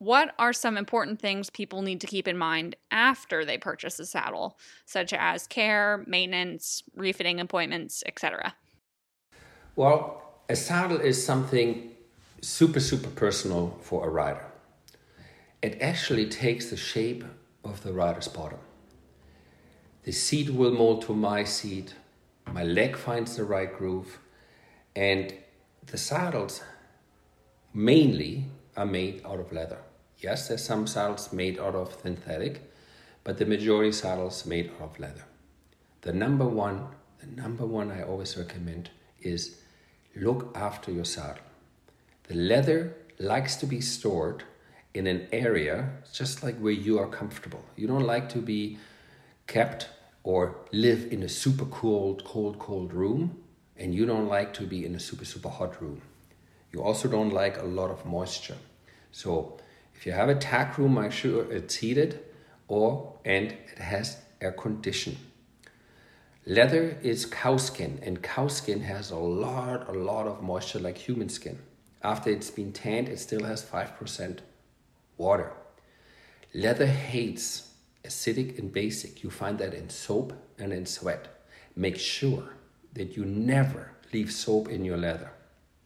What 0.00 0.32
are 0.38 0.52
some 0.52 0.76
important 0.76 1.20
things 1.20 1.50
people 1.50 1.82
need 1.82 2.00
to 2.02 2.06
keep 2.06 2.28
in 2.28 2.38
mind 2.38 2.76
after 2.92 3.44
they 3.44 3.58
purchase 3.58 3.98
a 3.98 4.06
saddle, 4.06 4.56
such 4.86 5.12
as 5.12 5.48
care, 5.48 6.04
maintenance, 6.06 6.84
refitting 6.94 7.40
appointments, 7.40 8.04
etc.? 8.06 8.54
Well, 9.74 10.22
a 10.48 10.54
saddle 10.54 11.00
is 11.00 11.24
something 11.24 11.90
super, 12.40 12.78
super 12.78 13.10
personal 13.10 13.76
for 13.82 14.06
a 14.06 14.08
rider. 14.08 14.44
It 15.62 15.82
actually 15.82 16.28
takes 16.28 16.70
the 16.70 16.76
shape 16.76 17.24
of 17.64 17.82
the 17.82 17.92
rider's 17.92 18.28
bottom. 18.28 18.60
The 20.04 20.12
seat 20.12 20.50
will 20.50 20.70
mold 20.70 21.02
to 21.06 21.12
my 21.12 21.42
seat, 21.42 21.96
my 22.52 22.62
leg 22.62 22.96
finds 22.96 23.34
the 23.34 23.42
right 23.42 23.76
groove, 23.76 24.20
and 24.94 25.34
the 25.86 25.98
saddles 25.98 26.62
mainly 27.74 28.44
are 28.76 28.86
made 28.86 29.22
out 29.26 29.40
of 29.40 29.52
leather. 29.52 29.78
Yes, 30.20 30.48
there's 30.48 30.64
some 30.64 30.86
saddles 30.86 31.32
made 31.32 31.60
out 31.60 31.76
of 31.76 31.96
synthetic, 32.02 32.72
but 33.22 33.38
the 33.38 33.46
majority 33.46 33.92
saddles 33.92 34.44
made 34.46 34.70
out 34.80 34.90
of 34.90 34.98
leather. 34.98 35.24
The 36.00 36.12
number 36.12 36.46
one, 36.46 36.88
the 37.20 37.26
number 37.40 37.64
one 37.64 37.92
I 37.92 38.02
always 38.02 38.36
recommend 38.36 38.90
is 39.20 39.60
look 40.16 40.56
after 40.56 40.90
your 40.90 41.04
saddle. 41.04 41.44
The 42.24 42.34
leather 42.34 42.96
likes 43.18 43.56
to 43.56 43.66
be 43.66 43.80
stored 43.80 44.42
in 44.92 45.06
an 45.06 45.28
area 45.32 45.90
just 46.12 46.42
like 46.42 46.58
where 46.58 46.72
you 46.72 46.98
are 46.98 47.06
comfortable. 47.06 47.64
You 47.76 47.86
don't 47.86 48.06
like 48.06 48.28
to 48.30 48.38
be 48.38 48.78
kept 49.46 49.88
or 50.24 50.56
live 50.72 51.12
in 51.12 51.22
a 51.22 51.28
super 51.28 51.64
cold, 51.66 52.24
cold, 52.24 52.58
cold 52.58 52.92
room, 52.92 53.38
and 53.76 53.94
you 53.94 54.04
don't 54.04 54.26
like 54.26 54.52
to 54.54 54.64
be 54.64 54.84
in 54.84 54.94
a 54.96 55.00
super, 55.00 55.24
super 55.24 55.48
hot 55.48 55.80
room. 55.80 56.02
You 56.72 56.82
also 56.82 57.08
don't 57.08 57.30
like 57.30 57.58
a 57.58 57.64
lot 57.64 57.90
of 57.90 58.04
moisture. 58.04 58.58
So 59.12 59.58
if 59.98 60.06
you 60.06 60.12
have 60.12 60.28
a 60.28 60.36
tack 60.36 60.78
room, 60.78 60.94
make 60.94 61.10
sure 61.10 61.50
it's 61.50 61.74
heated 61.74 62.20
or 62.68 63.18
and 63.24 63.48
it 63.48 63.78
has 63.78 64.18
air 64.40 64.52
condition. 64.52 65.16
Leather 66.46 66.96
is 67.02 67.26
cow 67.26 67.56
skin, 67.56 67.98
and 68.04 68.22
cow 68.22 68.46
skin 68.46 68.82
has 68.82 69.10
a 69.10 69.16
lot, 69.16 69.88
a 69.88 69.92
lot 69.92 70.28
of 70.28 70.40
moisture 70.40 70.78
like 70.78 70.96
human 70.96 71.28
skin. 71.28 71.58
After 72.00 72.30
it's 72.30 72.48
been 72.48 72.72
tanned, 72.72 73.08
it 73.08 73.18
still 73.18 73.42
has 73.42 73.64
5% 73.64 74.38
water. 75.16 75.52
Leather 76.54 76.86
hates 76.86 77.72
acidic 78.04 78.56
and 78.56 78.72
basic. 78.72 79.24
You 79.24 79.30
find 79.30 79.58
that 79.58 79.74
in 79.74 79.90
soap 79.90 80.32
and 80.60 80.72
in 80.72 80.86
sweat. 80.86 81.26
Make 81.74 81.98
sure 81.98 82.44
that 82.92 83.16
you 83.16 83.24
never 83.24 83.90
leave 84.12 84.30
soap 84.30 84.68
in 84.68 84.84
your 84.84 84.96
leather. 84.96 85.32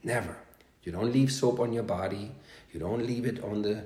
Never. 0.05 0.37
You 0.83 0.93
don't 0.93 1.11
leave 1.11 1.33
soap 1.33 1.61
on 1.61 1.73
your 1.73 1.83
body. 1.83 2.33
You 2.73 2.79
don't 2.79 3.07
leave 3.07 3.25
it 3.25 3.43
on 3.43 3.63
the 3.63 3.85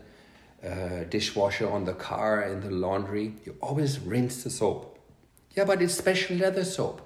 dishwasher, 1.09 1.69
on 1.69 1.85
the 1.85 1.95
car, 1.95 2.42
in 2.42 2.61
the 2.61 2.71
laundry. 2.71 3.35
You 3.45 3.57
always 3.61 3.99
rinse 4.01 4.42
the 4.42 4.51
soap. 4.51 4.99
Yeah, 5.55 5.64
but 5.64 5.81
it's 5.81 5.95
special 5.95 6.37
leather 6.37 6.64
soap. 6.64 7.01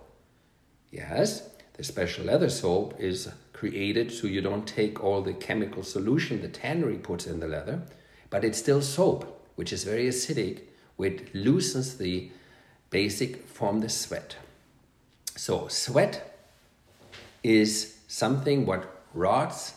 Yes, 0.90 1.48
the 1.74 1.84
special 1.84 2.24
leather 2.24 2.50
soap 2.50 2.94
is 2.98 3.28
created 3.52 4.10
so 4.10 4.26
you 4.26 4.40
don't 4.40 4.66
take 4.66 5.04
all 5.04 5.22
the 5.22 5.34
chemical 5.34 5.82
solution 5.82 6.40
the 6.40 6.48
tannery 6.48 6.96
puts 6.96 7.26
in 7.26 7.40
the 7.40 7.46
leather, 7.46 7.82
but 8.30 8.44
it's 8.44 8.58
still 8.58 8.82
soap, 8.82 9.46
which 9.56 9.72
is 9.72 9.84
very 9.84 10.08
acidic, 10.08 10.62
which 10.96 11.22
loosens 11.34 11.98
the 11.98 12.30
basic 12.88 13.46
from 13.46 13.80
the 13.80 13.88
sweat. 13.88 14.36
So 15.36 15.68
sweat 15.68 16.38
is 17.42 17.98
something 18.08 18.66
what 18.66 19.04
rots 19.14 19.74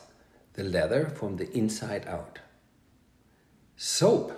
the 0.53 0.63
leather 0.63 1.09
from 1.09 1.38
the 1.38 1.51
inside 1.55 2.07
out. 2.07 2.39
Soap, 3.85 4.31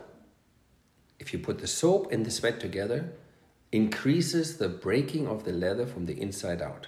if 1.20 1.32
you 1.32 1.38
put 1.38 1.60
the 1.60 1.68
soap 1.68 2.12
and 2.12 2.26
the 2.26 2.32
sweat 2.32 2.60
together, 2.60 3.12
increases 3.72 4.58
the 4.58 4.68
breaking 4.68 5.28
of 5.28 5.44
the 5.44 5.52
leather 5.52 5.86
from 5.86 6.08
the 6.08 6.20
inside 6.20 6.64
out. 6.64 6.88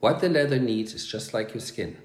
What 0.00 0.20
the 0.20 0.28
leather 0.28 0.58
needs 0.58 0.92
is 0.92 1.06
just 1.06 1.32
like 1.32 1.54
your 1.54 1.62
skin 1.62 1.96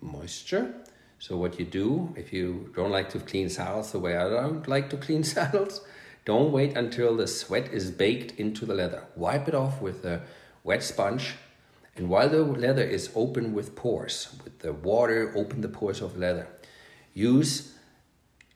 moisture. 0.00 0.72
So, 1.18 1.36
what 1.36 1.58
you 1.58 1.66
do 1.66 2.14
if 2.16 2.32
you 2.32 2.72
don't 2.74 2.90
like 2.90 3.10
to 3.10 3.18
clean 3.20 3.50
saddles 3.50 3.92
the 3.92 3.98
way 3.98 4.16
I 4.16 4.30
don't 4.30 4.66
like 4.66 4.88
to 4.88 4.96
clean 4.96 5.24
saddles, 5.34 5.82
don't 6.24 6.50
wait 6.50 6.74
until 6.74 7.14
the 7.14 7.26
sweat 7.26 7.70
is 7.74 7.90
baked 7.90 8.40
into 8.40 8.64
the 8.64 8.72
leather. 8.72 9.04
Wipe 9.14 9.46
it 9.46 9.54
off 9.54 9.82
with 9.82 10.06
a 10.06 10.22
wet 10.64 10.82
sponge. 10.82 11.34
And 11.96 12.08
while 12.08 12.30
the 12.30 12.42
leather 12.42 12.84
is 12.84 13.10
open 13.14 13.52
with 13.52 13.76
pores, 13.76 14.34
with 14.42 14.60
the 14.60 14.72
water, 14.72 15.34
open 15.36 15.60
the 15.60 15.68
pores 15.68 16.00
of 16.00 16.16
leather. 16.16 16.48
Use 17.12 17.74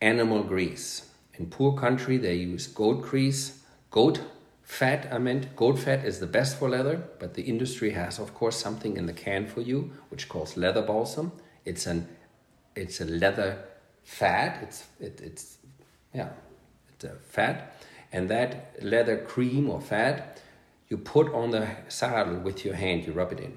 animal 0.04 0.42
grease. 0.42 1.08
In 1.38 1.46
poor 1.46 1.72
country, 1.72 2.18
they 2.18 2.34
use 2.34 2.66
goat 2.66 3.02
grease, 3.02 3.62
goat 3.90 4.20
fat. 4.62 5.08
I 5.10 5.18
meant 5.18 5.56
goat 5.56 5.78
fat 5.78 6.04
is 6.04 6.20
the 6.20 6.26
best 6.26 6.58
for 6.58 6.68
leather, 6.68 7.02
but 7.18 7.34
the 7.34 7.42
industry 7.42 7.90
has, 7.90 8.18
of 8.18 8.34
course, 8.34 8.56
something 8.56 8.96
in 8.96 9.06
the 9.06 9.12
can 9.12 9.46
for 9.46 9.62
you, 9.62 9.92
which 10.10 10.28
calls 10.28 10.56
leather 10.56 10.82
balsam. 10.82 11.32
It's 11.64 11.86
an 11.86 12.06
it's 12.76 13.00
a 13.00 13.06
leather 13.06 13.64
fat. 14.02 14.58
It's 14.62 14.84
it, 15.00 15.20
it's 15.20 15.58
yeah, 16.12 16.28
it's 16.92 17.04
a 17.04 17.14
fat, 17.36 17.80
and 18.12 18.28
that 18.28 18.76
leather 18.82 19.16
cream 19.16 19.70
or 19.70 19.80
fat 19.80 20.40
you 20.88 20.98
put 20.98 21.32
on 21.32 21.50
the 21.50 21.66
saddle 21.88 22.38
with 22.38 22.64
your 22.64 22.74
hand. 22.74 23.06
You 23.06 23.12
rub 23.12 23.32
it 23.32 23.40
in. 23.40 23.56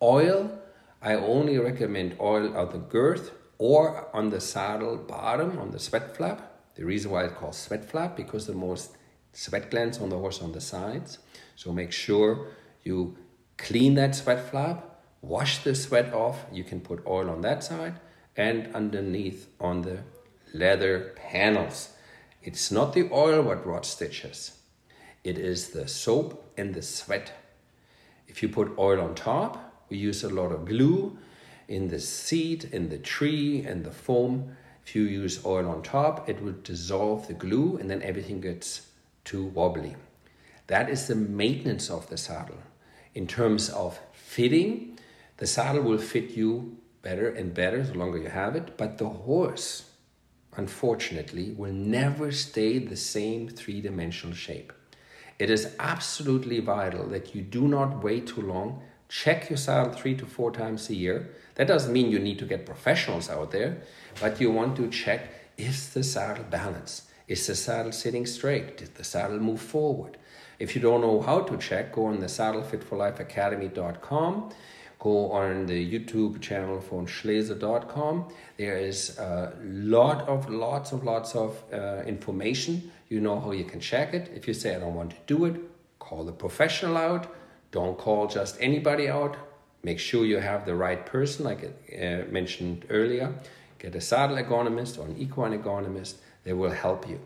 Oil. 0.00 0.58
I 1.04 1.14
only 1.14 1.58
recommend 1.58 2.16
oil 2.20 2.56
of 2.56 2.72
the 2.72 2.78
girth 2.78 3.32
or 3.62 4.08
on 4.12 4.30
the 4.30 4.40
saddle 4.40 4.96
bottom 4.96 5.56
on 5.56 5.70
the 5.70 5.78
sweat 5.78 6.16
flap. 6.16 6.40
The 6.74 6.84
reason 6.84 7.12
why 7.12 7.26
it's 7.26 7.34
called 7.34 7.54
sweat 7.54 7.88
flap 7.88 8.16
because 8.16 8.48
the 8.48 8.54
most 8.54 8.96
sweat 9.32 9.70
glands 9.70 10.00
on 10.00 10.08
the 10.08 10.18
horse 10.18 10.42
on 10.42 10.50
the 10.50 10.60
sides. 10.60 11.18
So 11.54 11.70
make 11.70 11.92
sure 11.92 12.48
you 12.82 13.16
clean 13.58 13.94
that 13.94 14.16
sweat 14.16 14.50
flap, 14.50 15.04
wash 15.20 15.58
the 15.58 15.76
sweat 15.76 16.12
off. 16.12 16.44
You 16.50 16.64
can 16.64 16.80
put 16.80 17.06
oil 17.06 17.30
on 17.30 17.42
that 17.42 17.62
side 17.62 18.00
and 18.36 18.74
underneath 18.74 19.46
on 19.60 19.82
the 19.82 19.98
leather 20.52 21.12
panels. 21.14 21.90
It's 22.42 22.72
not 22.72 22.94
the 22.94 23.08
oil 23.12 23.42
what 23.42 23.64
rot 23.64 23.86
stitches. 23.86 24.58
It 25.22 25.38
is 25.38 25.68
the 25.68 25.86
soap 25.86 26.52
and 26.56 26.74
the 26.74 26.82
sweat. 26.82 27.30
If 28.26 28.42
you 28.42 28.48
put 28.48 28.76
oil 28.76 29.00
on 29.00 29.14
top, 29.14 29.86
we 29.88 29.98
use 29.98 30.24
a 30.24 30.28
lot 30.28 30.50
of 30.50 30.64
glue 30.64 31.16
in 31.72 31.88
the 31.88 31.98
seat, 31.98 32.64
in 32.72 32.90
the 32.90 32.98
tree, 32.98 33.64
and 33.66 33.84
the 33.84 33.90
foam. 33.90 34.54
If 34.84 34.94
you 34.94 35.04
use 35.04 35.44
oil 35.46 35.68
on 35.68 35.82
top, 35.82 36.28
it 36.28 36.42
will 36.42 36.54
dissolve 36.62 37.26
the 37.26 37.34
glue 37.34 37.78
and 37.78 37.88
then 37.88 38.02
everything 38.02 38.40
gets 38.40 38.88
too 39.24 39.46
wobbly. 39.46 39.96
That 40.66 40.90
is 40.90 41.06
the 41.06 41.14
maintenance 41.14 41.88
of 41.88 42.08
the 42.08 42.16
saddle. 42.16 42.58
In 43.14 43.26
terms 43.26 43.70
of 43.70 43.98
fitting, 44.12 44.98
the 45.38 45.46
saddle 45.46 45.82
will 45.82 45.98
fit 45.98 46.30
you 46.30 46.76
better 47.00 47.28
and 47.28 47.54
better 47.54 47.82
the 47.82 47.98
longer 47.98 48.18
you 48.18 48.28
have 48.28 48.54
it, 48.54 48.76
but 48.76 48.98
the 48.98 49.08
horse, 49.08 49.90
unfortunately, 50.56 51.52
will 51.52 51.72
never 51.72 52.30
stay 52.32 52.78
the 52.78 52.96
same 52.96 53.48
three 53.48 53.80
dimensional 53.80 54.34
shape. 54.34 54.72
It 55.38 55.50
is 55.50 55.74
absolutely 55.78 56.60
vital 56.60 57.06
that 57.08 57.34
you 57.34 57.42
do 57.42 57.66
not 57.66 58.04
wait 58.04 58.26
too 58.28 58.42
long. 58.42 58.82
Check 59.12 59.50
your 59.50 59.58
saddle 59.58 59.92
three 59.92 60.14
to 60.14 60.24
four 60.24 60.52
times 60.52 60.88
a 60.88 60.94
year. 60.94 61.28
That 61.56 61.66
doesn't 61.66 61.92
mean 61.92 62.10
you 62.10 62.18
need 62.18 62.38
to 62.38 62.46
get 62.46 62.64
professionals 62.64 63.28
out 63.28 63.50
there, 63.50 63.82
but 64.22 64.40
you 64.40 64.50
want 64.50 64.74
to 64.76 64.88
check 64.88 65.28
is 65.58 65.92
the 65.92 66.02
saddle 66.02 66.44
balanced? 66.44 67.02
Is 67.28 67.46
the 67.46 67.54
saddle 67.54 67.92
sitting 67.92 68.24
straight? 68.24 68.78
Did 68.78 68.94
the 68.94 69.04
saddle 69.04 69.38
move 69.38 69.60
forward? 69.60 70.16
If 70.58 70.74
you 70.74 70.80
don't 70.80 71.02
know 71.02 71.20
how 71.20 71.40
to 71.40 71.58
check, 71.58 71.92
go 71.92 72.06
on 72.06 72.20
the 72.20 72.26
saddlefitforlifeacademy.com. 72.26 74.50
Go 74.98 75.32
on 75.32 75.66
the 75.66 75.92
YouTube 75.92 76.40
channel 76.40 76.80
from 76.80 77.06
Schleese.com. 77.06 78.32
There 78.56 78.78
is 78.78 79.18
a 79.18 79.52
lot 79.62 80.26
of 80.26 80.48
lots 80.48 80.92
of 80.92 81.04
lots 81.04 81.34
of 81.34 81.62
uh, 81.70 82.02
information. 82.06 82.90
You 83.10 83.20
know 83.20 83.38
how 83.38 83.50
you 83.50 83.64
can 83.64 83.80
check 83.80 84.14
it. 84.14 84.30
If 84.34 84.48
you 84.48 84.54
say 84.54 84.74
I 84.74 84.78
don't 84.78 84.94
want 84.94 85.10
to 85.10 85.16
do 85.26 85.44
it, 85.44 85.60
call 85.98 86.24
the 86.24 86.32
professional 86.32 86.96
out. 86.96 87.26
Don't 87.72 87.98
call 87.98 88.28
just 88.28 88.56
anybody 88.60 89.08
out. 89.08 89.36
Make 89.82 89.98
sure 89.98 90.24
you 90.24 90.38
have 90.38 90.64
the 90.64 90.76
right 90.76 91.04
person, 91.04 91.44
like 91.44 91.64
I 91.64 92.04
uh, 92.04 92.24
mentioned 92.30 92.86
earlier. 92.88 93.34
Get 93.80 93.96
a 93.96 94.00
saddle 94.00 94.36
ergonomist 94.36 94.98
or 94.98 95.06
an 95.06 95.16
equine 95.18 95.58
ergonomist 95.58 96.14
they 96.44 96.52
will 96.52 96.70
help 96.70 97.08
you. 97.08 97.20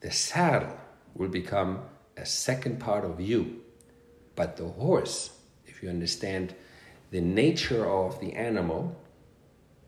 The 0.00 0.10
saddle 0.10 0.76
will 1.14 1.28
become 1.28 1.82
a 2.16 2.26
second 2.26 2.80
part 2.80 3.04
of 3.04 3.20
you. 3.20 3.60
But 4.34 4.56
the 4.56 4.66
horse, 4.66 5.30
if 5.66 5.82
you 5.82 5.88
understand 5.88 6.54
the 7.10 7.20
nature 7.20 7.88
of 7.88 8.18
the 8.20 8.32
animal, 8.32 8.96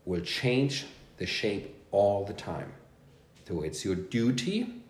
will 0.05 0.21
change 0.21 0.85
the 1.17 1.25
shape 1.25 1.75
all 1.91 2.25
the 2.25 2.33
time. 2.33 2.71
So 3.47 3.61
it's 3.61 3.83
your 3.83 3.95
duty 3.95 4.83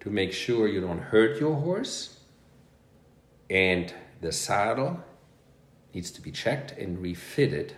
to 0.00 0.10
make 0.10 0.32
sure 0.32 0.68
you 0.68 0.80
don't 0.80 1.00
hurt 1.00 1.40
your 1.40 1.54
horse, 1.54 2.20
and 3.48 3.92
the 4.20 4.32
saddle 4.32 5.00
needs 5.94 6.10
to 6.10 6.20
be 6.20 6.30
checked 6.30 6.72
and 6.72 7.00
refitted, 7.00 7.74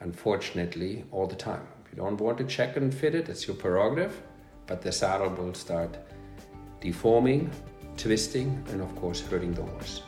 unfortunately, 0.00 1.04
all 1.10 1.26
the 1.26 1.36
time. 1.36 1.66
If 1.84 1.92
you 1.92 1.96
don't 1.96 2.20
want 2.20 2.38
to 2.38 2.44
check 2.44 2.76
and 2.76 2.92
fit 2.92 3.14
it, 3.14 3.28
it's 3.28 3.46
your 3.46 3.56
prerogative, 3.56 4.22
but 4.66 4.82
the 4.82 4.92
saddle 4.92 5.30
will 5.30 5.54
start 5.54 5.96
deforming, 6.80 7.50
twisting, 7.96 8.64
and 8.70 8.80
of 8.80 8.94
course, 8.96 9.20
hurting 9.20 9.54
the 9.54 9.62
horse. 9.62 10.02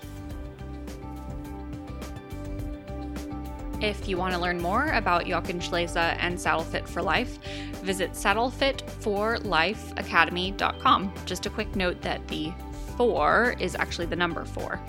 If 3.83 4.09
you 4.09 4.17
want 4.17 4.33
to 4.33 4.41
learn 4.41 4.59
more 4.61 4.87
about 4.93 5.27
Jochen 5.27 5.61
Schleese 5.61 5.97
and 5.97 6.39
SaddleFit 6.39 6.89
for 6.89 7.03
Life, 7.03 7.39
visit 7.83 8.13
saddlefitforlifeacademy.com. 8.13 11.13
Just 11.27 11.45
a 11.45 11.51
quick 11.51 11.77
note 11.77 12.01
that 12.01 12.27
the 12.29 12.55
four 12.97 13.55
is 13.61 13.75
actually 13.75 14.07
the 14.07 14.17
number 14.17 14.47
four. 14.47 14.81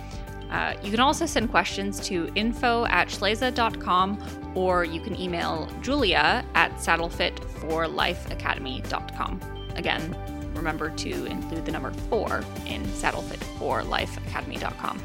Uh, 0.52 0.76
you 0.82 0.92
can 0.92 1.00
also 1.00 1.26
send 1.26 1.50
questions 1.50 2.00
to 2.00 2.30
info 2.36 2.86
at 2.86 3.08
schleese.com 3.10 4.52
or 4.56 4.86
you 4.86 5.02
can 5.02 5.20
email 5.20 5.68
julia 5.82 6.46
at 6.56 6.72
saddlefitforlifeacademy.com. 6.76 9.42
Again, 9.76 10.16
remember 10.56 10.90
to 10.90 11.26
include 11.26 11.66
the 11.66 11.72
number 11.72 11.92
four 11.92 12.44
in 12.66 12.84
saddlefitforlifeacademy.com. 12.84 15.02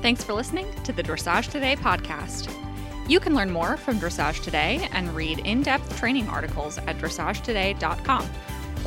Thanks 0.00 0.22
for 0.22 0.32
listening 0.32 0.72
to 0.84 0.92
the 0.92 1.02
Dressage 1.02 1.50
Today 1.50 1.74
podcast. 1.74 2.54
You 3.08 3.18
can 3.18 3.34
learn 3.34 3.50
more 3.50 3.76
from 3.76 3.98
Dressage 3.98 4.44
Today 4.44 4.88
and 4.92 5.12
read 5.16 5.40
in 5.40 5.62
depth 5.62 5.98
training 5.98 6.28
articles 6.28 6.78
at 6.78 6.98
dressagetoday.com, 6.98 8.30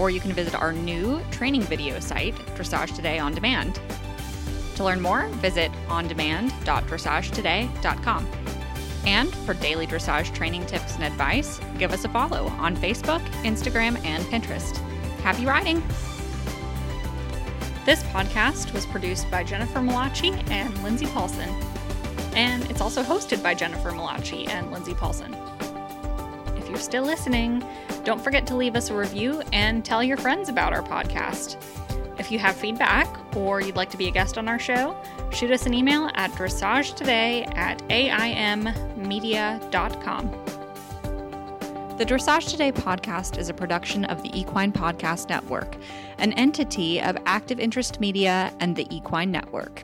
or 0.02 0.10
you 0.10 0.20
can 0.20 0.34
visit 0.34 0.54
our 0.56 0.74
new 0.74 1.22
training 1.30 1.62
video 1.62 2.00
site, 2.00 2.34
Dressage 2.56 2.96
Today 2.96 3.20
On 3.20 3.36
Demand. 3.36 3.80
To 4.76 4.84
learn 4.84 5.00
more, 5.00 5.28
visit 5.28 5.72
ondemand.dressagetoday.com. 5.90 8.28
And 9.06 9.36
for 9.36 9.54
daily 9.54 9.86
dressage 9.86 10.34
training 10.34 10.66
tips 10.66 10.96
and 10.96 11.04
advice, 11.04 11.60
give 11.78 11.94
us 11.94 12.04
a 12.04 12.10
follow 12.10 12.48
on 12.48 12.76
Facebook, 12.76 13.22
Instagram, 13.44 14.04
and 14.04 14.24
Pinterest. 14.26 14.76
Happy 15.20 15.46
riding! 15.46 15.84
This 17.86 18.02
podcast 18.06 18.74
was 18.74 18.88
produced 18.88 19.30
by 19.30 19.44
Jennifer 19.44 19.84
Malachi 19.84 20.32
and 20.48 20.84
Lindsay 20.84 21.06
Paulson. 21.08 21.50
And 22.34 22.64
it's 22.72 22.82
also 22.82 23.04
hosted 23.04 23.44
by 23.44 23.54
Jennifer 23.54 23.92
Malachi 23.92 24.48
and 24.48 24.72
Lindsay 24.72 24.96
Paulson. 24.96 25.36
Still 26.82 27.04
listening, 27.04 27.64
don't 28.04 28.20
forget 28.22 28.48
to 28.48 28.56
leave 28.56 28.76
us 28.76 28.90
a 28.90 28.96
review 28.96 29.44
and 29.54 29.86
tell 29.86 30.04
your 30.04 30.18
friends 30.18 30.50
about 30.50 30.74
our 30.74 30.82
podcast. 30.82 31.56
If 32.18 32.32
you 32.32 32.40
have 32.40 32.56
feedback 32.56 33.08
or 33.36 33.62
you'd 33.62 33.76
like 33.76 33.92
to 33.92 33.98
be 33.98 34.08
a 34.08 34.12
guest 34.12 34.38
on 34.40 34.48
our 34.48 34.58
show, 34.58 35.00
shoot 35.32 35.52
us 35.52 35.68
an 35.68 35.76
email 35.76 36.10
at 36.16 36.32
dressagetoday 36.32 37.56
at 37.56 37.78
aimmedia.com. 37.90 38.72
The 41.98 42.06
Dressage 42.06 42.50
Today 42.50 42.72
podcast 42.72 43.38
is 43.38 43.50
a 43.50 43.54
production 43.54 44.06
of 44.06 44.24
the 44.24 44.36
Equine 44.38 44.72
Podcast 44.72 45.30
Network, 45.30 45.76
an 46.18 46.34
entity 46.34 47.00
of 47.00 47.16
Active 47.28 47.60
Interest 47.60 48.00
Media 48.00 48.52
and 48.60 48.76
the 48.76 48.88
Equine 48.90 49.30
Network. 49.32 49.84